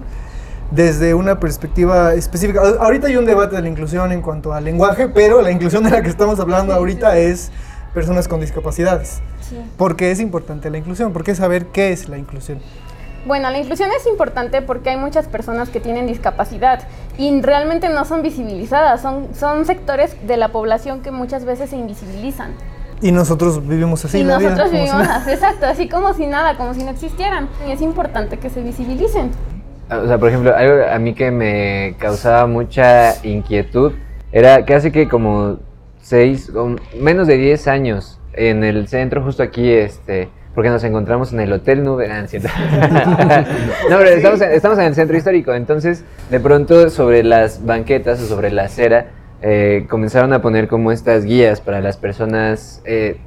[0.71, 2.61] desde una perspectiva específica.
[2.79, 5.91] Ahorita hay un debate de la inclusión en cuanto al lenguaje, pero la inclusión de
[5.91, 7.51] la que estamos hablando ahorita es
[7.97, 9.23] personas con discapacidades.
[9.41, 9.57] Sí.
[9.75, 11.13] ¿Por qué es importante la inclusión?
[11.13, 12.59] ¿Por qué saber qué es la inclusión?
[13.25, 18.05] Bueno, la inclusión es importante porque hay muchas personas que tienen discapacidad y realmente no
[18.05, 22.51] son visibilizadas, son, son sectores de la población que muchas veces se invisibilizan.
[23.01, 24.19] Y nosotros vivimos así.
[24.19, 25.15] y la vida, nosotros si vivimos nada.
[25.15, 27.49] así, exacto, así como si nada, como si no existieran.
[27.67, 29.31] Y es importante que se visibilicen.
[29.89, 33.93] O sea, por ejemplo, algo a mí que me causaba mucha inquietud
[34.31, 35.57] era que hace que como
[36.07, 41.33] seis, o menos de 10 años en el centro, justo aquí, este, porque nos encontramos
[41.33, 42.49] en el Hotel Nube, ah, no es cierto.
[43.89, 48.21] no, pero estamos en, estamos en el centro histórico, entonces de pronto sobre las banquetas
[48.21, 49.07] o sobre la acera
[49.41, 53.17] eh, comenzaron a poner como estas guías para las personas, eh,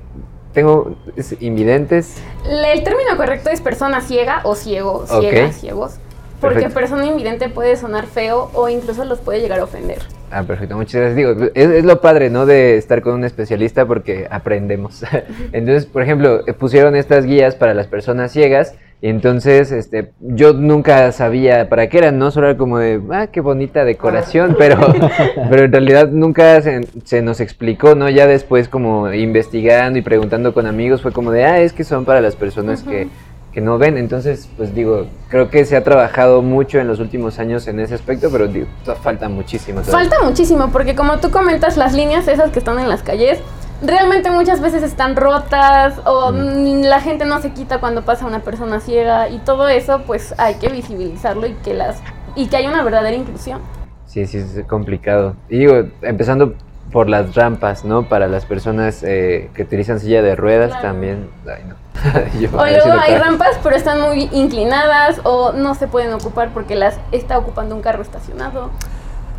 [0.53, 5.99] tengo es invidentes, Le- El término correcto es persona ciega o ciego, ciega, ciegos.
[6.41, 6.81] Porque Perfecto.
[6.81, 9.99] persona invidente puede sonar feo o incluso los puede llegar a ofender.
[10.31, 11.17] Ah, perfecto, muchas gracias.
[11.17, 12.47] Digo, es, es lo padre, ¿no?
[12.47, 15.05] De estar con un especialista porque aprendemos.
[15.53, 20.53] Entonces, por ejemplo, eh, pusieron estas guías para las personas ciegas y entonces, este, yo
[20.53, 22.31] nunca sabía para qué eran, ¿no?
[22.31, 24.77] Solo era como de, ah, qué bonita decoración, pero,
[25.51, 28.11] pero en realidad nunca se, se nos explicó, ¿no?
[28.11, 32.05] Ya después como investigando y preguntando con amigos fue como de, ah, es que son
[32.05, 33.09] para las personas que
[33.53, 33.97] que no ven.
[33.99, 37.95] Entonces, pues digo, creo que se ha trabajado mucho en los últimos años en ese
[37.95, 38.67] aspecto, pero digo,
[39.03, 39.81] falta muchísimo.
[39.81, 40.09] todavía.
[40.11, 43.39] Falta muchísimo, porque como tú comentas, las líneas esas que están en las calles,
[43.83, 48.41] realmente muchas veces están rotas o mm, la gente no se quita cuando pasa una
[48.41, 52.01] persona ciega y todo eso, pues hay que visibilizarlo y que las
[52.37, 53.61] y que haya una verdadera inclusión.
[54.07, 55.35] Sí, sí, es complicado.
[55.49, 56.55] Y digo, empezando
[56.93, 58.09] por las rampas, ¿no?
[58.09, 60.83] Para las personas eh, que utilizan silla de ruedas Claro.
[60.89, 61.29] también.
[61.47, 61.75] Ay, no.
[62.41, 66.75] Yo, O luego hay rampas, pero están muy inclinadas o no se pueden ocupar porque
[66.75, 68.71] las está ocupando un carro estacionado.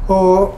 [0.08, 0.54] O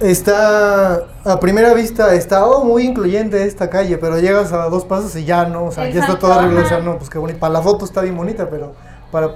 [0.00, 5.16] está, a primera vista, está oh, muy incluyente esta calle, pero llegas a dos pasos
[5.16, 7.38] y ya no, o sea, ya está toda arreglada, o sea, no, pues qué bonito.
[7.38, 8.72] Para la foto está bien bonita, pero
[9.10, 9.30] para,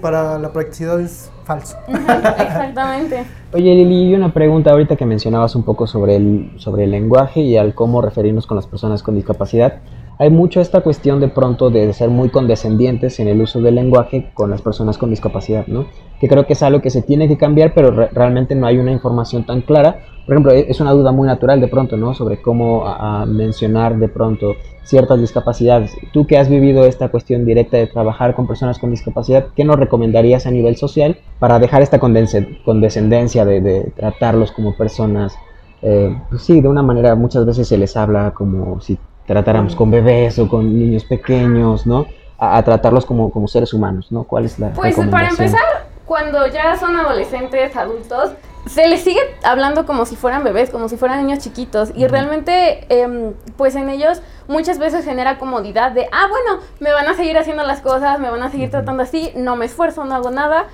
[0.00, 1.76] para la practicidad es falso.
[1.88, 3.24] Exactamente.
[3.52, 7.40] Oye Lili, y una pregunta ahorita que mencionabas un poco sobre el, sobre el lenguaje
[7.40, 9.80] y al cómo referirnos con las personas con discapacidad.
[10.18, 14.30] Hay mucho esta cuestión de pronto de ser muy condescendientes en el uso del lenguaje
[14.34, 15.86] con las personas con discapacidad, ¿no?
[16.18, 18.78] Que creo que es algo que se tiene que cambiar, pero re- realmente no hay
[18.78, 20.00] una información tan clara.
[20.26, 22.14] Por ejemplo, e- es una duda muy natural de pronto, ¿no?
[22.14, 22.84] Sobre cómo
[23.28, 25.96] mencionar de pronto ciertas discapacidades.
[26.12, 29.76] Tú que has vivido esta cuestión directa de trabajar con personas con discapacidad, ¿qué nos
[29.78, 35.34] recomendarías a nivel social para dejar esta condescendencia de, de tratarlos como personas?
[35.80, 38.98] eh, pues sí, de una manera muchas veces se les habla como si
[39.28, 42.06] tratáramos con bebés o con niños pequeños, ¿no?
[42.38, 44.24] A, a tratarlos como, como seres humanos, ¿no?
[44.24, 45.60] ¿Cuál es la Pues para empezar,
[46.04, 48.32] cuando ya son adolescentes, adultos,
[48.66, 51.92] se les sigue hablando como si fueran bebés, como si fueran niños chiquitos.
[51.94, 57.06] Y realmente, em, pues en ellos muchas veces genera comodidad de, ah, bueno, me van
[57.06, 60.14] a seguir haciendo las cosas, me van a seguir tratando así, no me esfuerzo, no
[60.14, 60.66] hago nada.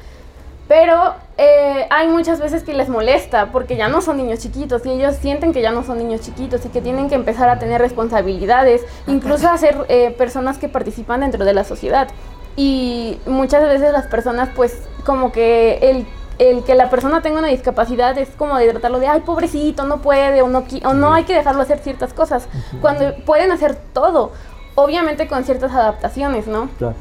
[0.66, 4.90] Pero eh, hay muchas veces que les molesta porque ya no son niños chiquitos y
[4.90, 7.80] ellos sienten que ya no son niños chiquitos y que tienen que empezar a tener
[7.80, 12.08] responsabilidades, incluso a ser eh, personas que participan dentro de la sociedad.
[12.56, 16.06] Y muchas veces las personas pues como que el,
[16.38, 19.98] el que la persona tenga una discapacidad es como de tratarlo de, ay, pobrecito, no
[19.98, 22.48] puede o no, o no hay que dejarlo hacer ciertas cosas,
[22.80, 24.32] cuando pueden hacer todo,
[24.76, 26.68] obviamente con ciertas adaptaciones, ¿no?
[26.78, 26.94] Claro.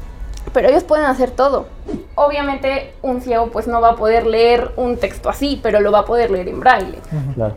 [0.54, 1.66] Pero ellos pueden hacer todo.
[2.14, 5.98] Obviamente un ciego pues no va a poder leer un texto así, pero lo va
[5.98, 6.98] a poder leer en braille.
[7.34, 7.56] Claro.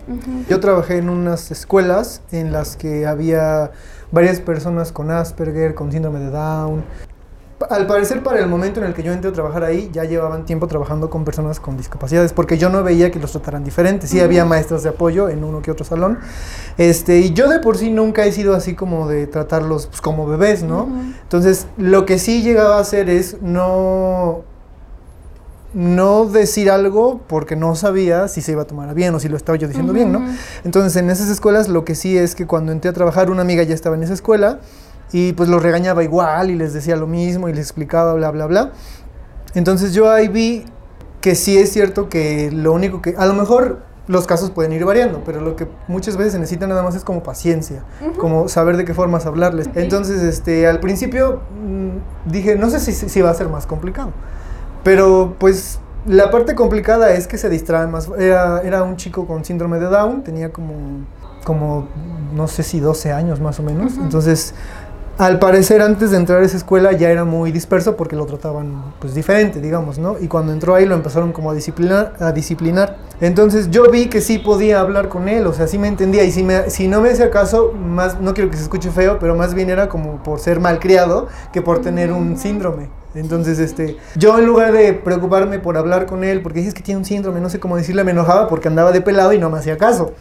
[0.49, 3.71] Yo trabajé en unas escuelas en las que había
[4.11, 6.83] varias personas con Asperger, con síndrome de Down.
[7.71, 10.45] Al parecer, para el momento en el que yo entré a trabajar ahí, ya llevaban
[10.45, 14.11] tiempo trabajando con personas con discapacidades, porque yo no veía que los trataran diferentes.
[14.11, 16.19] Sí había maestras de apoyo en uno que otro salón.
[16.77, 20.27] Este, y yo de por sí nunca he sido así como de tratarlos pues, como
[20.27, 20.87] bebés, ¿no?
[21.23, 24.43] Entonces, lo que sí llegaba a hacer es no
[25.73, 29.37] no decir algo porque no sabía si se iba a tomar bien o si lo
[29.37, 30.23] estaba yo diciendo bien, ¿no?
[30.63, 33.63] Entonces, en esas escuelas lo que sí es que cuando entré a trabajar, una amiga
[33.63, 34.59] ya estaba en esa escuela
[35.11, 38.45] y pues los regañaba igual y les decía lo mismo y les explicaba, bla, bla,
[38.45, 38.71] bla.
[39.53, 40.65] Entonces yo ahí vi
[41.21, 44.85] que sí es cierto que lo único que, a lo mejor los casos pueden ir
[44.85, 47.83] variando, pero lo que muchas veces se necesita nada más es como paciencia,
[48.17, 49.69] como saber de qué formas hablarles.
[49.75, 54.11] Entonces, este, al principio mm, dije, no sé si, si va a ser más complicado,
[54.83, 58.09] pero pues la parte complicada es que se distrae más.
[58.17, 60.73] Era, era un chico con síndrome de Down, tenía como,
[61.43, 61.87] como,
[62.33, 63.97] no sé si 12 años más o menos.
[63.97, 64.53] Entonces,
[65.17, 68.93] al parecer antes de entrar a esa escuela ya era muy disperso porque lo trataban
[68.99, 70.17] pues diferente, digamos, ¿no?
[70.19, 72.97] Y cuando entró ahí lo empezaron como a disciplinar, a disciplinar.
[73.19, 76.31] Entonces yo vi que sí podía hablar con él, o sea, sí me entendía y
[76.31, 79.35] si, me, si no me hacía caso, más, no quiero que se escuche feo, pero
[79.35, 82.89] más bien era como por ser malcriado que por tener un síndrome.
[83.15, 86.83] Entonces, este, yo en lugar de preocuparme por hablar con él, porque dije, es que
[86.83, 89.49] tiene un síndrome, no sé cómo decirle, me enojaba porque andaba de pelado y no
[89.49, 90.13] me hacía caso.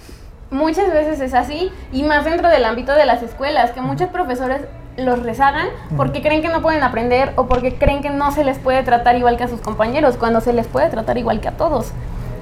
[0.50, 4.60] Muchas veces es así, y más dentro del ámbito de las escuelas, que muchos profesores
[4.96, 8.58] los rezagan porque creen que no pueden aprender o porque creen que no se les
[8.58, 11.52] puede tratar igual que a sus compañeros, cuando se les puede tratar igual que a
[11.52, 11.92] todos.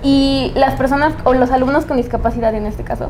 [0.03, 3.09] Y las personas o los alumnos con discapacidad en este caso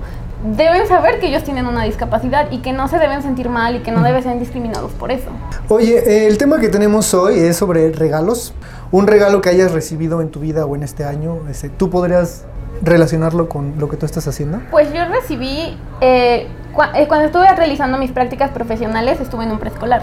[0.56, 3.78] deben saber que ellos tienen una discapacidad y que no se deben sentir mal y
[3.80, 5.28] que no deben ser discriminados por eso.
[5.68, 8.54] Oye, eh, el tema que tenemos hoy es sobre regalos.
[8.92, 12.44] Un regalo que hayas recibido en tu vida o en este año, ese, ¿tú podrías
[12.82, 14.60] relacionarlo con lo que tú estás haciendo?
[14.70, 16.48] Pues yo recibí, eh,
[16.94, 20.02] eh, cuando estuve realizando mis prácticas profesionales, estuve en un preescolar.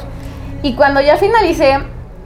[0.64, 1.78] Y cuando ya finalicé,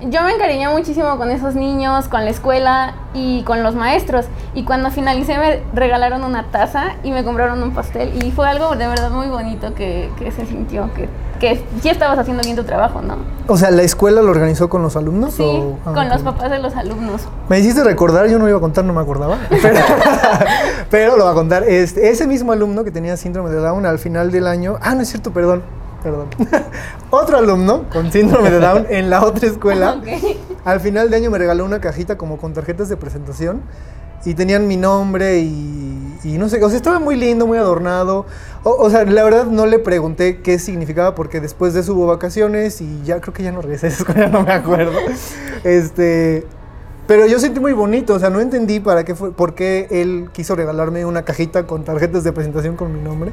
[0.01, 4.25] yo me encariñé muchísimo con esos niños, con la escuela y con los maestros.
[4.53, 8.23] Y cuando finalicé me regalaron una taza y me compraron un pastel.
[8.23, 11.07] Y fue algo de verdad muy bonito que, que se sintió, que,
[11.39, 13.17] que sí estabas haciendo bien tu trabajo, ¿no?
[13.47, 15.33] O sea, ¿la escuela lo organizó con los alumnos?
[15.35, 17.21] Sí, o- ah, con los papás de los alumnos.
[17.49, 19.79] Me hiciste recordar, yo no iba a contar, no me acordaba, pero,
[20.89, 21.63] pero lo voy a contar.
[21.63, 25.01] Este, ese mismo alumno que tenía síndrome de Down al final del año, ah, no
[25.01, 25.61] es cierto, perdón,
[26.03, 26.27] perdón.
[27.09, 30.07] Otro alumno con síndrome de Down en la otra escuela, Ok.
[30.65, 33.61] al final de año me regaló una cajita como con tarjetas de presentación
[34.25, 38.25] y tenían mi nombre y, y no sé, o sea, estaba muy lindo, muy adornado.
[38.63, 42.07] O, o sea, la verdad no le pregunté qué significaba porque después de eso hubo
[42.07, 44.93] vacaciones y ya creo que ya no regresé a esa escuela, no me acuerdo.
[45.63, 46.45] Este,
[47.07, 50.29] pero yo sentí muy bonito, o sea, no entendí para qué fue, por qué él
[50.33, 53.31] quiso regalarme una cajita con tarjetas de presentación con mi nombre.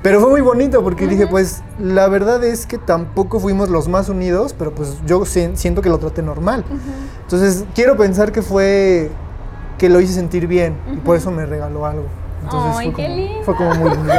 [0.00, 4.08] Pero fue muy bonito porque dije, pues la verdad es que tampoco fuimos los más
[4.08, 6.64] unidos, pero pues yo si- siento que lo traté normal.
[7.22, 9.10] Entonces quiero pensar que fue
[9.78, 12.06] que lo hice sentir bien y por eso me regaló algo.
[12.42, 13.42] Entonces Ay, fue, qué como, lindo.
[13.44, 14.12] fue como muy lindo.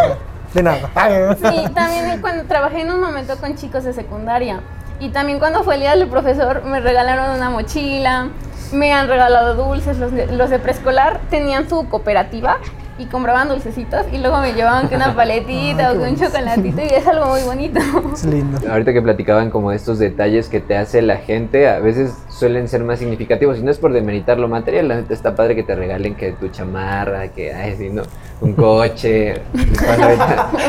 [0.54, 0.90] De nada.
[1.36, 4.62] Sí, también cuando trabajé en un momento con chicos de secundaria.
[5.00, 8.30] Y también cuando fue el día del profesor me regalaron una mochila,
[8.74, 12.58] me han regalado dulces, los de, los de preescolar tenían su cooperativa
[13.00, 16.82] y compraban dulcecitos y luego me llevaban que una paletita Ay, o que un chocolatito
[16.82, 17.80] y es algo muy bonito.
[18.14, 18.60] Es lindo.
[18.70, 22.84] Ahorita que platicaban como estos detalles que te hace la gente, a veces suelen ser
[22.84, 23.58] más significativos.
[23.60, 26.34] Y no es por demeritar lo material, la neta está padre que te regalen que
[26.34, 28.04] tu chamarra, que, ay, sí, no,
[28.42, 29.36] un coche,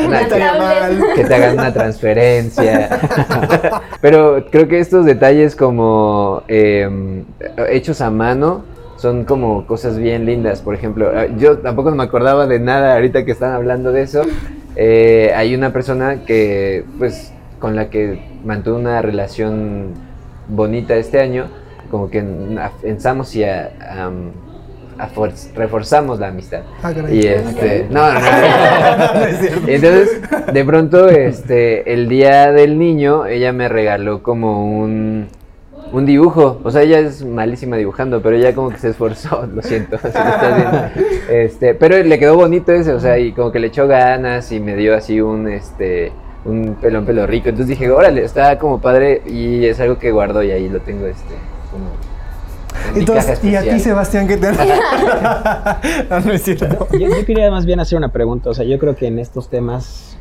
[0.06, 3.00] una- que te hagan una transferencia.
[4.00, 7.24] Pero creo que estos detalles como eh,
[7.70, 8.64] hechos a mano
[9.00, 10.60] son como cosas bien lindas.
[10.60, 14.22] Por ejemplo, eh, yo tampoco me acordaba de nada ahorita que están hablando de eso.
[14.76, 19.88] Eh, hay una persona que, pues, con la que mantuve una relación
[20.48, 21.48] bonita este año,
[21.90, 23.72] como que en- pensamos si a,
[24.96, 26.60] afor- reforzamos la amistad.
[26.84, 26.92] Ah.
[27.10, 28.26] Y este, no, no, no.
[29.68, 30.20] Y Entonces,
[30.52, 35.26] de pronto, este, el día del niño, ella me regaló como un,
[35.92, 36.60] un dibujo.
[36.62, 39.96] O sea, ella es malísima dibujando, pero ella como que se esforzó, lo siento.
[39.98, 41.10] si lo estás viendo.
[41.30, 44.58] Este, pero le quedó bonito ese, o sea, y como que le echó ganas y
[44.58, 46.12] me dio así un, este,
[46.44, 47.48] un pelón pelo rico.
[47.48, 51.06] Entonces dije, órale, está como padre y es algo que guardo y ahí lo tengo,
[51.06, 51.34] este,
[51.70, 51.84] como.
[52.98, 53.78] Entonces, ¿y a ti.
[53.78, 54.50] Sebastián, qué te
[56.10, 56.88] no, no es cierto.
[56.92, 58.50] Yo, yo quería más bien hacer una pregunta.
[58.50, 60.16] O sea, yo creo que en estos temas,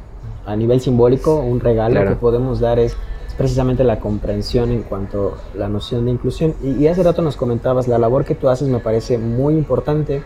[0.45, 2.09] a nivel simbólico, un regalo Claro.
[2.09, 2.95] que podemos dar es
[3.39, 6.53] precisamente la comprensión en cuanto a la noción de inclusión.
[6.61, 10.21] Y, y hace rato nos comentabas, la labor que tú haces me parece muy importante.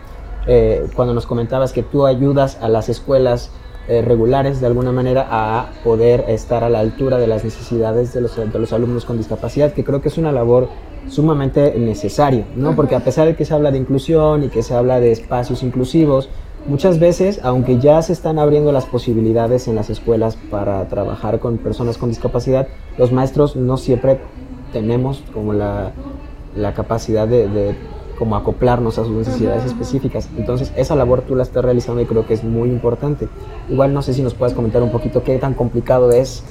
[0.46, 3.50] eh, cuando nos comentabas que tú ayudas a las escuelas
[3.88, 8.22] eh, regulares de alguna manera a poder estar a la altura de las necesidades de
[8.22, 10.68] los, de los alumnos con discapacidad, que creo que es una labor
[11.08, 12.74] sumamente necesaria, ¿no?
[12.74, 15.62] Porque a pesar de que se habla de inclusión y que se habla de espacios
[15.62, 16.30] inclusivos,
[16.66, 21.58] muchas veces, aunque ya se están abriendo las posibilidades en las escuelas para trabajar con
[21.58, 24.18] personas con discapacidad, los maestros no siempre
[24.72, 25.92] tenemos como la,
[26.56, 27.76] la capacidad de, de
[28.18, 30.28] como acoplarnos a sus necesidades específicas.
[30.36, 33.28] Entonces, esa labor tú la estás realizando y creo que es muy importante.
[33.68, 36.42] Igual no sé si nos puedes comentar un poquito qué tan complicado es.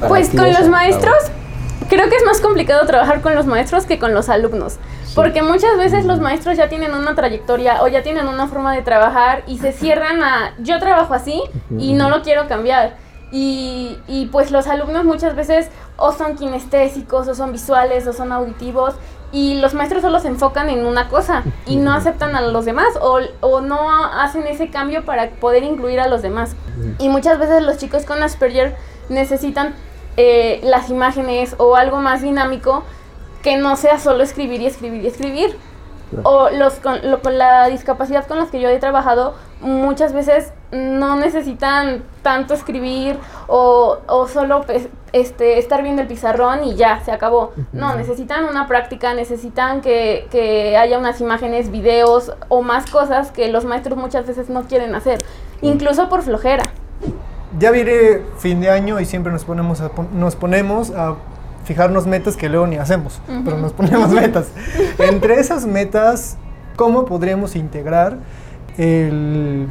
[0.00, 1.41] para Pues con los maestros, labor.
[1.88, 4.78] Creo que es más complicado trabajar con los maestros que con los alumnos.
[5.14, 8.82] Porque muchas veces los maestros ya tienen una trayectoria o ya tienen una forma de
[8.82, 11.42] trabajar y se cierran a yo trabajo así
[11.78, 12.96] y no lo quiero cambiar.
[13.30, 18.32] Y, y pues los alumnos muchas veces o son kinestésicos o son visuales o son
[18.32, 18.94] auditivos
[19.32, 22.88] y los maestros solo se enfocan en una cosa y no aceptan a los demás
[23.00, 26.54] o, o no hacen ese cambio para poder incluir a los demás.
[26.98, 28.76] Y muchas veces los chicos con Asperger
[29.08, 29.74] necesitan
[30.16, 32.82] eh, las imágenes o algo más dinámico
[33.42, 35.56] que no sea solo escribir y escribir y escribir.
[36.24, 39.32] O los con, lo- con la discapacidad con las que yo he trabajado,
[39.62, 46.64] muchas veces no necesitan tanto escribir o, o solo pues, este, estar viendo el pizarrón
[46.64, 47.52] y ya, se acabó.
[47.72, 53.48] No, necesitan una práctica, necesitan que, que haya unas imágenes, videos o más cosas que
[53.48, 55.16] los maestros muchas veces no quieren hacer,
[55.62, 56.64] incluso por flojera.
[57.58, 61.16] Ya viene fin de año y siempre nos ponemos a, nos ponemos a
[61.64, 64.48] fijarnos metas que luego ni hacemos, pero nos ponemos metas.
[64.98, 66.36] Entre esas metas,
[66.76, 68.18] ¿cómo podríamos integrar
[68.78, 69.66] el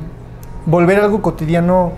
[0.66, 1.94] volver algo cotidiano,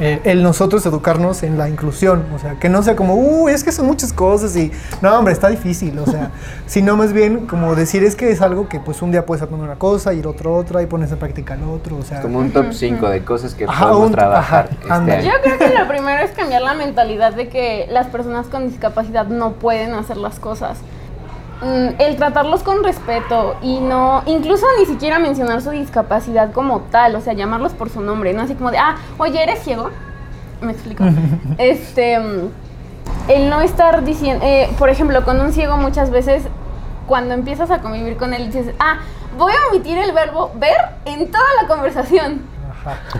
[0.00, 2.24] eh, el nosotros educarnos en la inclusión?
[2.34, 5.32] O sea, que no sea como, uh, es que son muchas cosas y, no, hombre,
[5.32, 6.30] está difícil, o sea,
[6.66, 9.66] sino más bien como decir, es que es algo que pues un día puedes aprender
[9.68, 12.20] una cosa, ir otro otra y pones en práctica el otro, o sea...
[12.22, 15.24] Como un top 5 de cosas que Ajá, podemos un- trabajar ajá, este año.
[15.32, 19.26] Yo creo que lo primero es cambiar la mentalidad de que las personas con discapacidad
[19.26, 20.78] no pueden hacer las cosas.
[21.62, 27.16] Mm, El tratarlos con respeto y no, incluso ni siquiera mencionar su discapacidad como tal,
[27.16, 29.90] o sea, llamarlos por su nombre, no así como de, ah, oye, ¿eres ciego?
[30.60, 31.04] Me explico.
[31.58, 32.50] este, mm,
[33.28, 36.42] el no estar diciendo, eh, por ejemplo, con un ciego muchas veces,
[37.06, 38.98] cuando empiezas a convivir con él, dices, ah,
[39.38, 40.76] voy a omitir el verbo ver
[41.06, 42.42] en toda la conversación.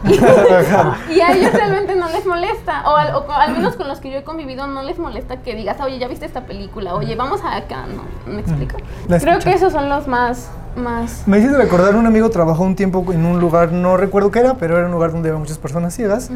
[1.11, 4.01] y a ellos realmente no les molesta, o al, o co- al menos con los
[4.01, 7.15] que yo he convivido no les molesta que digas, oye, ya viste esta película, oye,
[7.17, 8.33] vamos a acá, ¿no?
[8.33, 8.77] ¿Me explico?
[9.09, 11.25] La Creo que esos son los más, más...
[11.27, 14.55] Me hiciste recordar, un amigo trabajó un tiempo en un lugar, no recuerdo qué era,
[14.55, 16.31] pero era un lugar donde había muchas personas ciegas.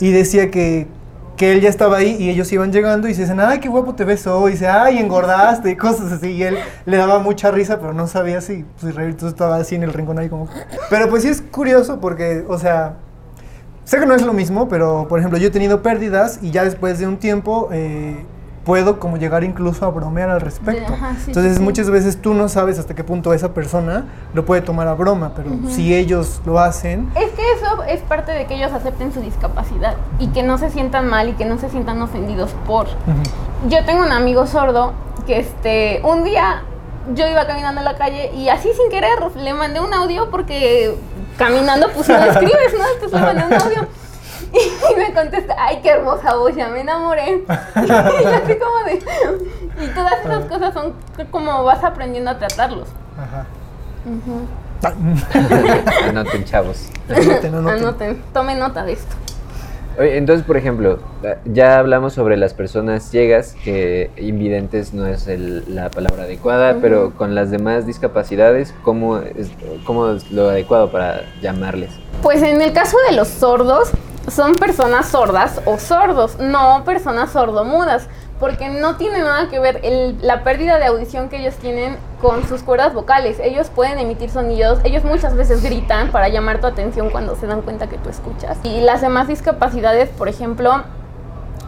[0.00, 0.86] Y decía que,
[1.36, 3.94] que él ya estaba ahí y ellos iban llegando y se dicen, ay, qué guapo
[3.94, 4.50] te ves hoy.
[4.50, 6.28] Y dice, ay, engordaste y cosas así.
[6.28, 9.10] Y él le daba mucha risa, pero no sabía si pues, reír.
[9.10, 10.48] Entonces estaba así en el rincón ahí como...
[10.90, 12.94] Pero pues sí es curioso porque, o sea,
[13.84, 16.64] sé que no es lo mismo, pero por ejemplo, yo he tenido pérdidas y ya
[16.64, 17.68] después de un tiempo...
[17.72, 18.24] eh,
[18.66, 20.92] puedo como llegar incluso a bromear al respecto.
[20.92, 21.62] Ajá, sí, Entonces sí, sí.
[21.64, 25.32] muchas veces tú no sabes hasta qué punto esa persona lo puede tomar a broma,
[25.36, 29.20] pero si ellos lo hacen, Es que eso es parte de que ellos acepten su
[29.20, 32.88] discapacidad y que no se sientan mal y que no se sientan ofendidos por.
[33.68, 34.92] Yo tengo un amigo sordo
[35.26, 36.64] que este un día
[37.14, 40.92] yo iba caminando en la calle y así sin querer le mandé un audio porque
[41.38, 42.84] caminando pues no escribes, ¿no?
[42.94, 43.88] Entonces le mandé un audio.
[44.92, 47.42] Y me contesta, ay, qué hermosa voz, ya me enamoré.
[47.76, 49.02] Y yo así como de...
[49.84, 50.92] Y todas esas cosas son
[51.30, 52.88] como vas aprendiendo a tratarlos.
[53.18, 53.46] ajá.
[54.06, 54.46] Ujú.
[56.08, 56.88] Anoten, chavos.
[57.08, 57.78] Anoten, anoten.
[57.82, 59.16] Anoten, tomen nota de esto.
[59.98, 60.98] Oye, entonces, por ejemplo,
[61.46, 67.14] ya hablamos sobre las personas ciegas, que invidentes no es el- la palabra adecuada, pero
[67.16, 69.50] con las demás discapacidades, ¿cómo es,
[69.86, 71.90] ¿cómo es lo adecuado para llamarles?
[72.22, 73.90] Pues en el caso de los sordos,
[74.28, 78.08] son personas sordas o sordos, no personas sordomudas.
[78.38, 82.46] porque no tiene nada que ver el- la pérdida de audición que ellos tienen con
[82.46, 83.38] sus cuerdas vocales.
[83.40, 87.62] Ellos pueden emitir sonidos, ellos muchas veces gritan para llamar tu atención cuando se dan
[87.62, 88.58] cuenta que tú escuchas.
[88.62, 90.82] Y las demás discapacidades, por ejemplo,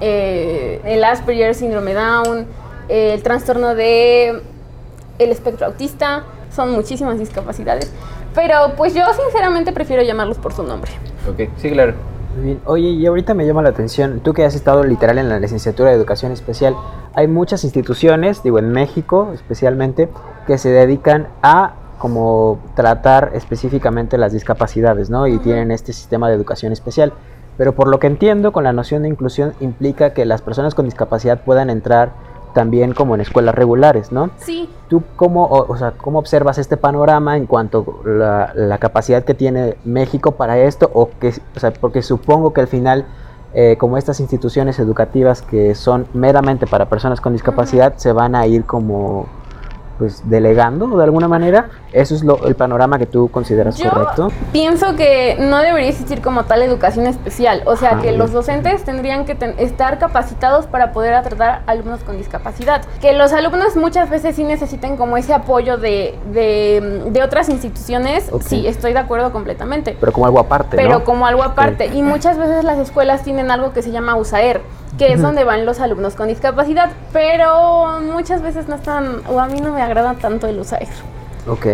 [0.01, 2.47] eh, el Asperger, síndrome Down,
[2.91, 4.43] eh, el trastorno de
[5.19, 7.91] el espectro autista, son muchísimas discapacidades.
[8.35, 10.93] Pero pues yo sinceramente prefiero llamarlos por su nombre.
[11.27, 11.95] Ok, sí, claro.
[12.39, 12.61] Muy bien.
[12.67, 15.91] Oye, y ahorita me llama la atención, tú que has estado literal en la licenciatura
[15.91, 16.77] de educación especial,
[17.13, 20.09] hay muchas instituciones, digo en México especialmente,
[20.47, 25.27] que se dedican a como tratar específicamente las discapacidades, ¿no?
[25.27, 27.13] Y tienen este sistema de educación especial.
[27.57, 30.85] Pero por lo que entiendo, con la noción de inclusión implica que las personas con
[30.85, 32.13] discapacidad puedan entrar
[32.55, 34.31] también como en escuelas regulares, ¿no?
[34.39, 38.79] Sí, ¿Tú cómo, o, o sea, cómo observas este panorama en cuanto a la, la
[38.79, 40.91] capacidad que tiene México para esto?
[40.95, 43.07] O que, o sea, porque supongo que al final,
[43.55, 48.47] eh, como estas instituciones educativas que son meramente para personas con discapacidad, se van a
[48.47, 49.27] ir como
[49.99, 51.69] pues delegando de alguna manera.
[51.93, 54.31] Eso es lo, el panorama que tú consideras Yo- correcto.
[54.53, 57.63] pienso que no debería existir como tal educación especial.
[57.67, 58.19] O sea, Ah, que bien.
[58.19, 62.83] los docentes tendrían que ten- estar capacitados para poder tratar a alumnos con discapacidad.
[63.01, 68.31] Que los alumnos muchas veces sí necesiten como ese apoyo de, de, de otras instituciones.
[68.41, 69.97] Sí, estoy de acuerdo completamente.
[69.99, 71.05] Pero como algo aparte, pero ¿no?
[71.05, 71.87] como algo aparte.
[71.87, 74.61] Y muchas veces las escuelas tienen algo que se llama USAER,
[74.99, 79.47] que es donde van los alumnos con discapacidad, pero muchas veces no están, o a
[79.47, 80.89] mí no me agrada tanto el USAER.
[81.47, 81.67] Ok.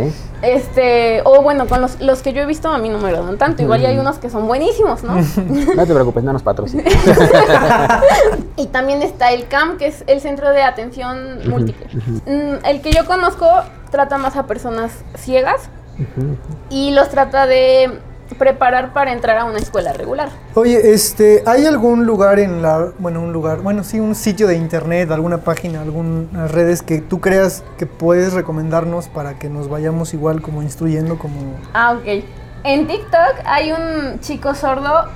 [0.42, 3.38] Este, o bueno, con los, los que yo he visto a mí no me agradan
[3.38, 5.16] tanto, igual y hay unos que son buenísimos, ¿no?
[5.76, 6.84] No te preocupes, no nos patrocinan.
[8.56, 11.86] y también está el CAM, que es el Centro de Atención Múltiple.
[12.26, 13.48] Mm, El que yo conozco
[13.90, 15.68] trata más a personas ciegas
[16.70, 17.98] y los trata de
[18.38, 20.30] preparar para entrar a una escuela regular.
[20.54, 24.56] Oye, este, ¿hay algún lugar en la, bueno, un lugar, bueno, sí, un sitio de
[24.56, 30.14] internet, alguna página, algunas redes que tú creas que puedes recomendarnos para que nos vayamos
[30.14, 31.36] igual como instruyendo como...
[31.74, 32.24] Ah, ok.
[32.64, 35.08] En TikTok hay un chico sordo,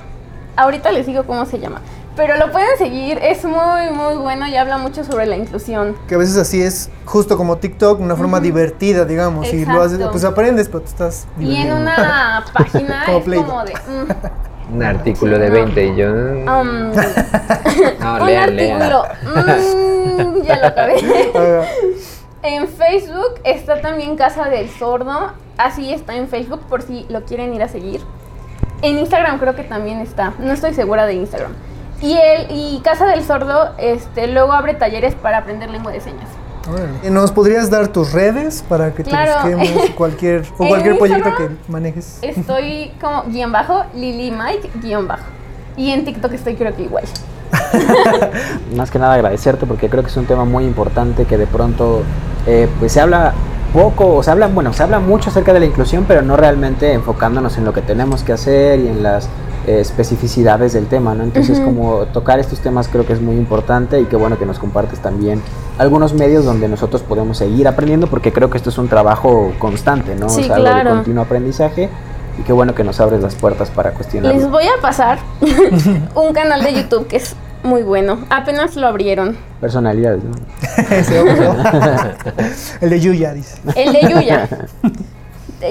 [0.55, 1.81] ahorita les digo cómo se llama,
[2.19, 5.95] pero lo pueden seguir, es muy, muy bueno y habla mucho sobre la inclusión.
[6.05, 10.05] Que a veces así es, justo como TikTok, una forma divertida, digamos, y lo haces,
[10.11, 13.73] pues aprendes, pero te estás Y en una página Como es como de...
[13.73, 15.53] mm, Un artículo de no.
[15.53, 16.07] 20 y yo...
[16.09, 16.45] um,
[18.01, 18.81] No, un lean, lean.
[18.81, 19.03] artículo.
[20.17, 20.95] mm, ya lo acabé.
[22.43, 25.31] En Facebook está también Casa del Sordo.
[25.57, 28.01] Así está en Facebook por si lo quieren ir a seguir.
[28.81, 30.33] En Instagram creo que también está.
[30.37, 31.53] No estoy segura de Instagram.
[32.01, 36.27] Y el y Casa del Sordo este luego abre talleres para aprender lengua de señas.
[36.71, 37.09] órale.
[37.11, 39.47] ¿Nos podrías dar tus redes para que Claro.
[39.47, 42.19] te busquemos cualquier, o cualquier proyecto que manejes?
[42.21, 45.23] Estoy como guion bajo, Lily Mike guion bajo.
[45.75, 47.03] Y en TikTok estoy creo que igual.
[48.75, 52.03] más que nada agradecerte porque creo que es un tema muy importante que de pronto
[52.45, 53.33] eh, pues se habla
[53.73, 56.91] poco, o se habla, bueno, se habla mucho acerca de la inclusión, pero no realmente
[56.93, 59.29] enfocándonos en lo que tenemos que hacer y en las
[59.67, 61.23] eh, especificidades del tema, ¿no?
[61.23, 64.59] Entonces, como tocar estos temas creo que es muy importante y qué bueno que nos
[64.59, 65.41] compartes también
[65.77, 70.15] algunos medios donde nosotros podemos seguir aprendiendo porque creo que esto es un trabajo constante,
[70.15, 70.29] ¿no?
[70.29, 70.95] Sí, o sea, algo de claro.
[70.95, 71.89] continuo aprendizaje
[72.37, 74.37] y qué bueno que nos abres las puertas para cuestionarlo.
[74.37, 75.19] Les voy a pasar
[76.15, 78.19] un canal de YouTube que es muy bueno.
[78.29, 79.37] Apenas lo abrieron.
[79.59, 80.31] Personalidades, ¿no?
[82.81, 83.57] El de Yuya, dice.
[83.75, 84.49] El de Yuya.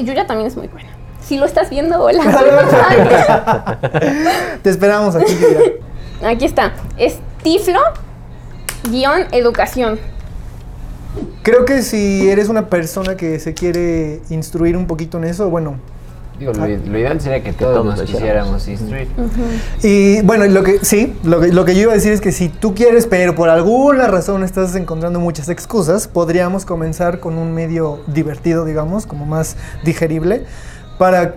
[0.05, 0.89] Yuya también es muy bueno.
[1.29, 2.23] Si lo estás viendo, hola.
[4.63, 5.37] Te esperamos aquí.
[6.25, 6.73] Aquí está.
[6.97, 7.81] Es Tiflo
[8.91, 9.99] guion educación.
[11.43, 15.77] Creo que si eres una persona que se quiere instruir un poquito en eso, bueno.
[16.39, 19.09] Digo, lo, lo ideal sería que todos todos nos quisiéramos instruir.
[19.83, 22.33] Y bueno, lo que sí, lo que, lo que yo iba a decir es que
[22.33, 27.53] si tú quieres, pero por alguna razón estás encontrando muchas excusas, podríamos comenzar con un
[27.53, 30.47] medio divertido, digamos, como más digerible,
[30.99, 31.37] para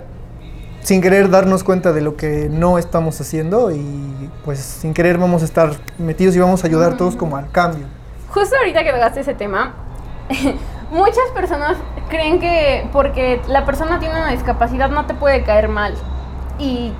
[0.82, 5.43] sin querer darnos cuenta de lo que no estamos haciendo y pues sin querer vamos
[5.43, 7.86] a estar metidos y vamos a ayudar todos como al cambio.
[8.30, 9.74] Justo ahorita que tocaste ese tema,
[10.91, 11.78] muchas personas
[12.09, 15.93] creen que porque la persona tiene una discapacidad no te puede caer mal.
[16.57, 16.91] Y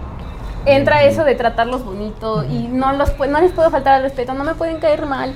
[0.66, 4.44] entra eso de tratarlos bonito y no, los, no les puedo faltar al respeto, no
[4.44, 5.34] me pueden caer mal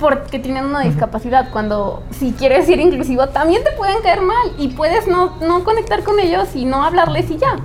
[0.00, 1.50] porque tienen una discapacidad.
[1.50, 6.02] Cuando si quieres ser inclusivo también te pueden caer mal y puedes no, no conectar
[6.02, 7.56] con ellos y no hablarles y ya.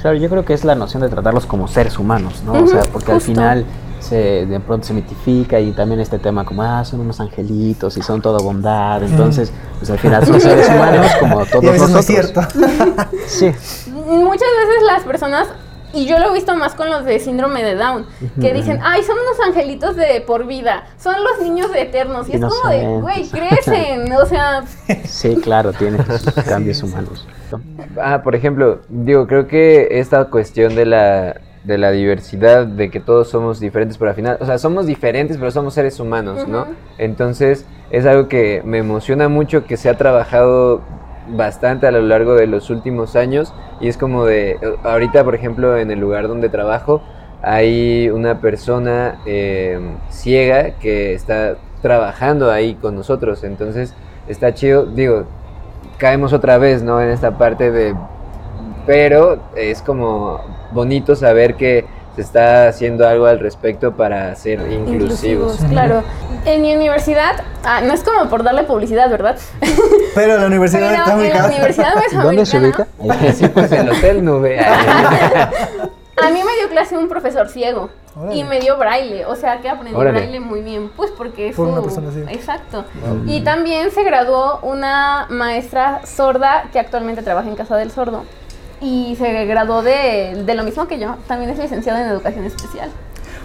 [0.00, 2.52] Claro, yo creo que es la noción de tratarlos como seres humanos, ¿no?
[2.52, 3.64] o sea, porque al final
[4.00, 8.02] se, de pronto se mitifica y también este tema como, ah, son unos angelitos y
[8.02, 11.90] son toda bondad, entonces, pues al final son seres humanos como todos Y a veces
[11.90, 12.00] no nosotros.
[12.00, 12.40] es cierto.
[13.26, 15.48] Sí, Muchas veces las personas
[15.92, 18.06] Y yo lo he visto más con los de síndrome de Down,
[18.40, 22.28] que dicen, ay, son unos angelitos de por vida, son los niños eternos.
[22.28, 24.62] Y es como de, güey, crecen, o sea...
[25.04, 27.26] Sí, claro, tiene sus cambios humanos.
[28.00, 33.00] Ah, por ejemplo, digo, creo que esta cuestión de la, de la diversidad, de que
[33.00, 36.66] todos somos diferentes, pero al final, o sea, somos diferentes, pero somos seres humanos, ¿no?
[36.98, 40.82] Entonces, es algo que me emociona mucho, que se ha trabajado
[41.30, 45.76] bastante a lo largo de los últimos años, y es como de, ahorita, por ejemplo,
[45.76, 47.02] en el lugar donde trabajo,
[47.42, 49.78] hay una persona eh,
[50.10, 53.94] ciega que está trabajando ahí con nosotros, entonces
[54.28, 55.24] está chido, digo,
[55.98, 57.00] caemos otra vez, ¿no?
[57.00, 57.94] En esta parte de...
[58.86, 60.40] Pero es como
[60.72, 61.84] bonito saber que
[62.16, 65.58] se está haciendo algo al respecto para ser inclusivos.
[65.68, 66.02] claro.
[66.44, 69.38] En mi universidad, ah, no es como por darle publicidad, ¿verdad?
[70.14, 71.48] Pero la universidad Pero está en la ubicada.
[71.48, 72.86] universidad ¿Dónde se ubica?
[72.98, 74.58] mesoamericana, Sí, pues el hotel nube.
[76.22, 77.90] a mí me dio clase un profesor ciego.
[78.16, 78.36] Órale.
[78.36, 80.18] Y me dio braille, o sea que aprendí Órale.
[80.18, 82.32] braille muy bien, pues porque es Por una persona ciega.
[82.32, 82.84] Exacto.
[83.26, 88.24] Y también se graduó una maestra sorda que actualmente trabaja en Casa del Sordo.
[88.80, 91.16] Y se graduó de, de lo mismo que yo.
[91.28, 92.90] También es licenciada en educación especial.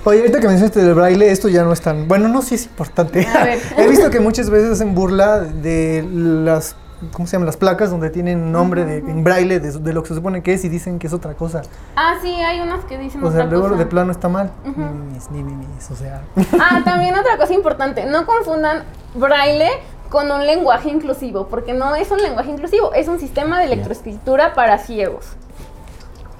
[0.05, 2.07] Oye, ahorita que mencionaste del braille, esto ya no es tan...
[2.07, 3.27] Bueno, no, sí es importante.
[3.27, 3.59] A ver.
[3.77, 6.75] He visto que muchas veces hacen burla de las...
[7.11, 7.47] ¿Cómo se llaman?
[7.47, 10.53] Las placas donde tienen nombre de, en braille de, de lo que se supone que
[10.53, 11.61] es y dicen que es otra cosa.
[11.95, 13.79] Ah, sí, hay unas que dicen O sea, otra luego cosa.
[13.79, 14.51] de plano está mal.
[14.65, 14.79] Ujú.
[14.81, 16.21] Ni mimis, ni mimis, o sea...
[16.59, 18.83] Ah, también otra cosa importante, no confundan
[19.15, 19.69] braille
[20.09, 24.53] con un lenguaje inclusivo, porque no es un lenguaje inclusivo, es un sistema de electroescritura
[24.53, 25.25] para ciegos.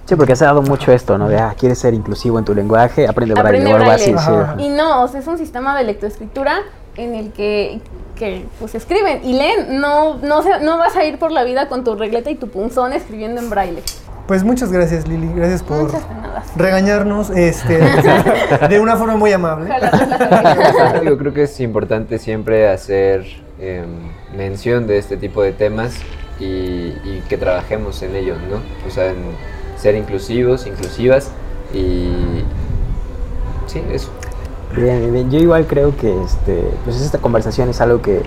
[0.05, 1.27] Sí, porque se ha dado mucho esto, ¿no?
[1.27, 4.13] De, ah, quieres ser inclusivo en tu lenguaje, aprende braille Aprende o algo braille.
[4.15, 4.25] así.
[4.25, 4.31] sí.
[4.35, 4.55] Ajá.
[4.59, 6.59] Y no, o sea, es un sistema de electroescritura
[6.95, 7.81] en el que,
[8.15, 11.67] que pues escriben y leen, no, no, se- no vas a ir por la vida
[11.67, 13.81] con tu regleta y tu punzón escribiendo en braille.
[14.27, 15.31] Pues muchas gracias, Lili.
[15.35, 15.91] Gracias por
[16.55, 17.79] regañarnos este,
[18.69, 19.69] de una forma muy amable.
[21.05, 23.25] Yo creo que es importante siempre hacer
[23.59, 25.95] em, mención de este tipo de temas
[26.39, 28.61] y, y que trabajemos en ello, ¿no?
[28.87, 29.17] O sea, en
[29.77, 31.29] ser inclusivos, inclusivas
[31.73, 32.43] y...
[33.67, 34.09] Sí, eso.
[34.75, 35.31] Bien, bien, bien.
[35.31, 38.21] Yo igual creo que este, pues esta conversación es algo que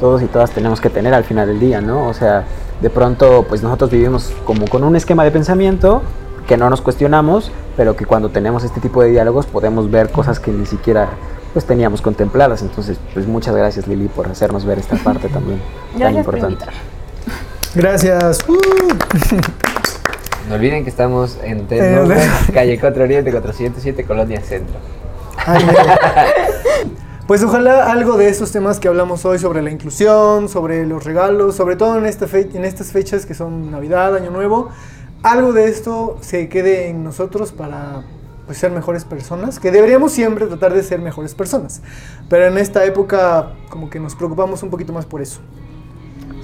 [0.00, 2.08] todos y todas tenemos que tener al final del día, ¿no?
[2.08, 2.44] O sea,
[2.82, 6.02] de pronto, pues nosotros vivimos como con un esquema de pensamiento
[6.48, 10.40] que no nos cuestionamos, pero que cuando tenemos este tipo de diálogos podemos ver cosas
[10.40, 11.10] que ni siquiera
[11.52, 12.60] pues teníamos contempladas.
[12.62, 15.60] Entonces, pues muchas gracias Lili por hacernos ver esta parte también
[15.92, 16.64] tan Gracias importante.
[17.74, 18.38] Gracias.
[18.48, 18.58] Uh.
[20.48, 22.16] No olviden que estamos en Tenova,
[22.52, 24.74] calle 4 Oriente 407, Colonia Centro.
[25.46, 25.64] Ay.
[27.32, 31.56] Pues ojalá algo de esos temas que hablamos hoy sobre la inclusión, sobre los regalos,
[31.56, 34.68] sobre todo fe- en estas fechas que son Navidad, Año Nuevo,
[35.22, 38.04] algo de esto se quede en nosotros para
[38.44, 41.80] pues, ser mejores personas, que deberíamos siempre tratar de ser mejores personas,
[42.28, 45.40] pero en esta época como que nos preocupamos un poquito más por eso.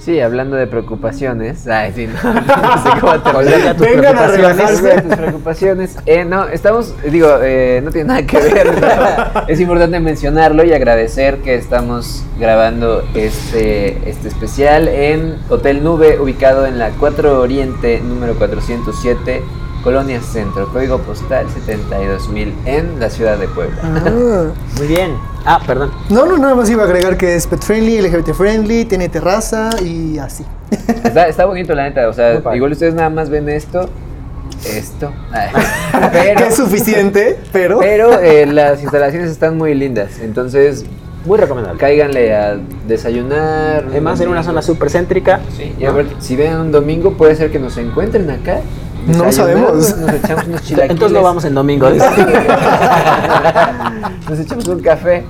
[0.09, 1.67] Sí, hablando de preocupaciones.
[1.67, 5.01] Ay, sí, no, no sé cómo tus Vengan a relajarse.
[5.03, 5.97] tus preocupaciones.
[6.07, 8.71] Eh, no, estamos, digo, eh, no tiene nada que ver.
[8.73, 16.19] pero es importante mencionarlo y agradecer que estamos grabando este, este especial en Hotel Nube,
[16.19, 19.43] ubicado en la 4 Oriente, número 407,
[19.83, 23.77] Colonia Centro, código postal 72000 en la ciudad de Puebla.
[23.83, 24.47] Ah.
[24.77, 25.11] Muy bien.
[25.45, 25.91] Ah, perdón.
[26.09, 29.69] No, no, nada más iba a agregar que es pet friendly, LGBT friendly, tiene terraza
[29.81, 30.45] y así.
[31.03, 32.07] Está, está bonito, la neta.
[32.09, 33.89] O sea, igual ustedes nada más ven esto.
[34.65, 35.11] Esto.
[36.11, 37.79] Pero, es suficiente, pero...
[37.79, 40.19] pero eh, las instalaciones están muy lindas.
[40.19, 40.85] Entonces,
[41.25, 41.79] Muy recomendable.
[41.79, 42.57] cáiganle a
[42.87, 43.85] desayunar.
[43.85, 45.39] un Además, en una zona súper céntrica.
[45.55, 48.59] Sí, y a ver, si ven un domingo, puede ser que nos encuentren acá.
[49.07, 49.97] No sabemos.
[49.97, 50.91] Nos echamos unos chilaquiles.
[50.91, 51.89] Entonces no vamos en domingo.
[54.29, 55.25] nos echamos un café.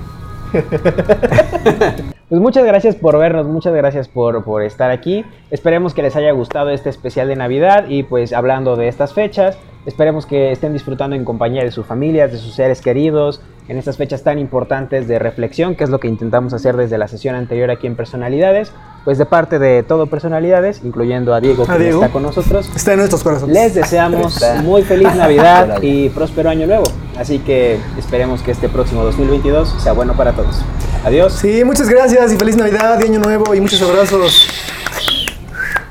[2.30, 5.24] Pues muchas gracias por vernos, muchas gracias por, por estar aquí.
[5.50, 9.58] Esperemos que les haya gustado este especial de Navidad y pues hablando de estas fechas,
[9.86, 13.96] esperemos que estén disfrutando en compañía de sus familias, de sus seres queridos, en estas
[13.96, 17.70] fechas tan importantes de reflexión, que es lo que intentamos hacer desde la sesión anterior
[17.70, 18.72] aquí en Personalidades,
[19.04, 22.00] pues de parte de todo Personalidades, incluyendo a Diego A que Diego.
[22.02, 22.68] está con nosotros.
[22.74, 23.54] Está en nuestros corazones.
[23.54, 24.60] Les deseamos Está.
[24.62, 26.84] muy feliz Navidad y próspero año nuevo.
[27.16, 30.62] Así que esperemos que este próximo 2022 sea bueno para todos.
[31.04, 31.34] Adiós.
[31.34, 34.48] Sí, muchas gracias y feliz Navidad y Año Nuevo y muchos abrazos.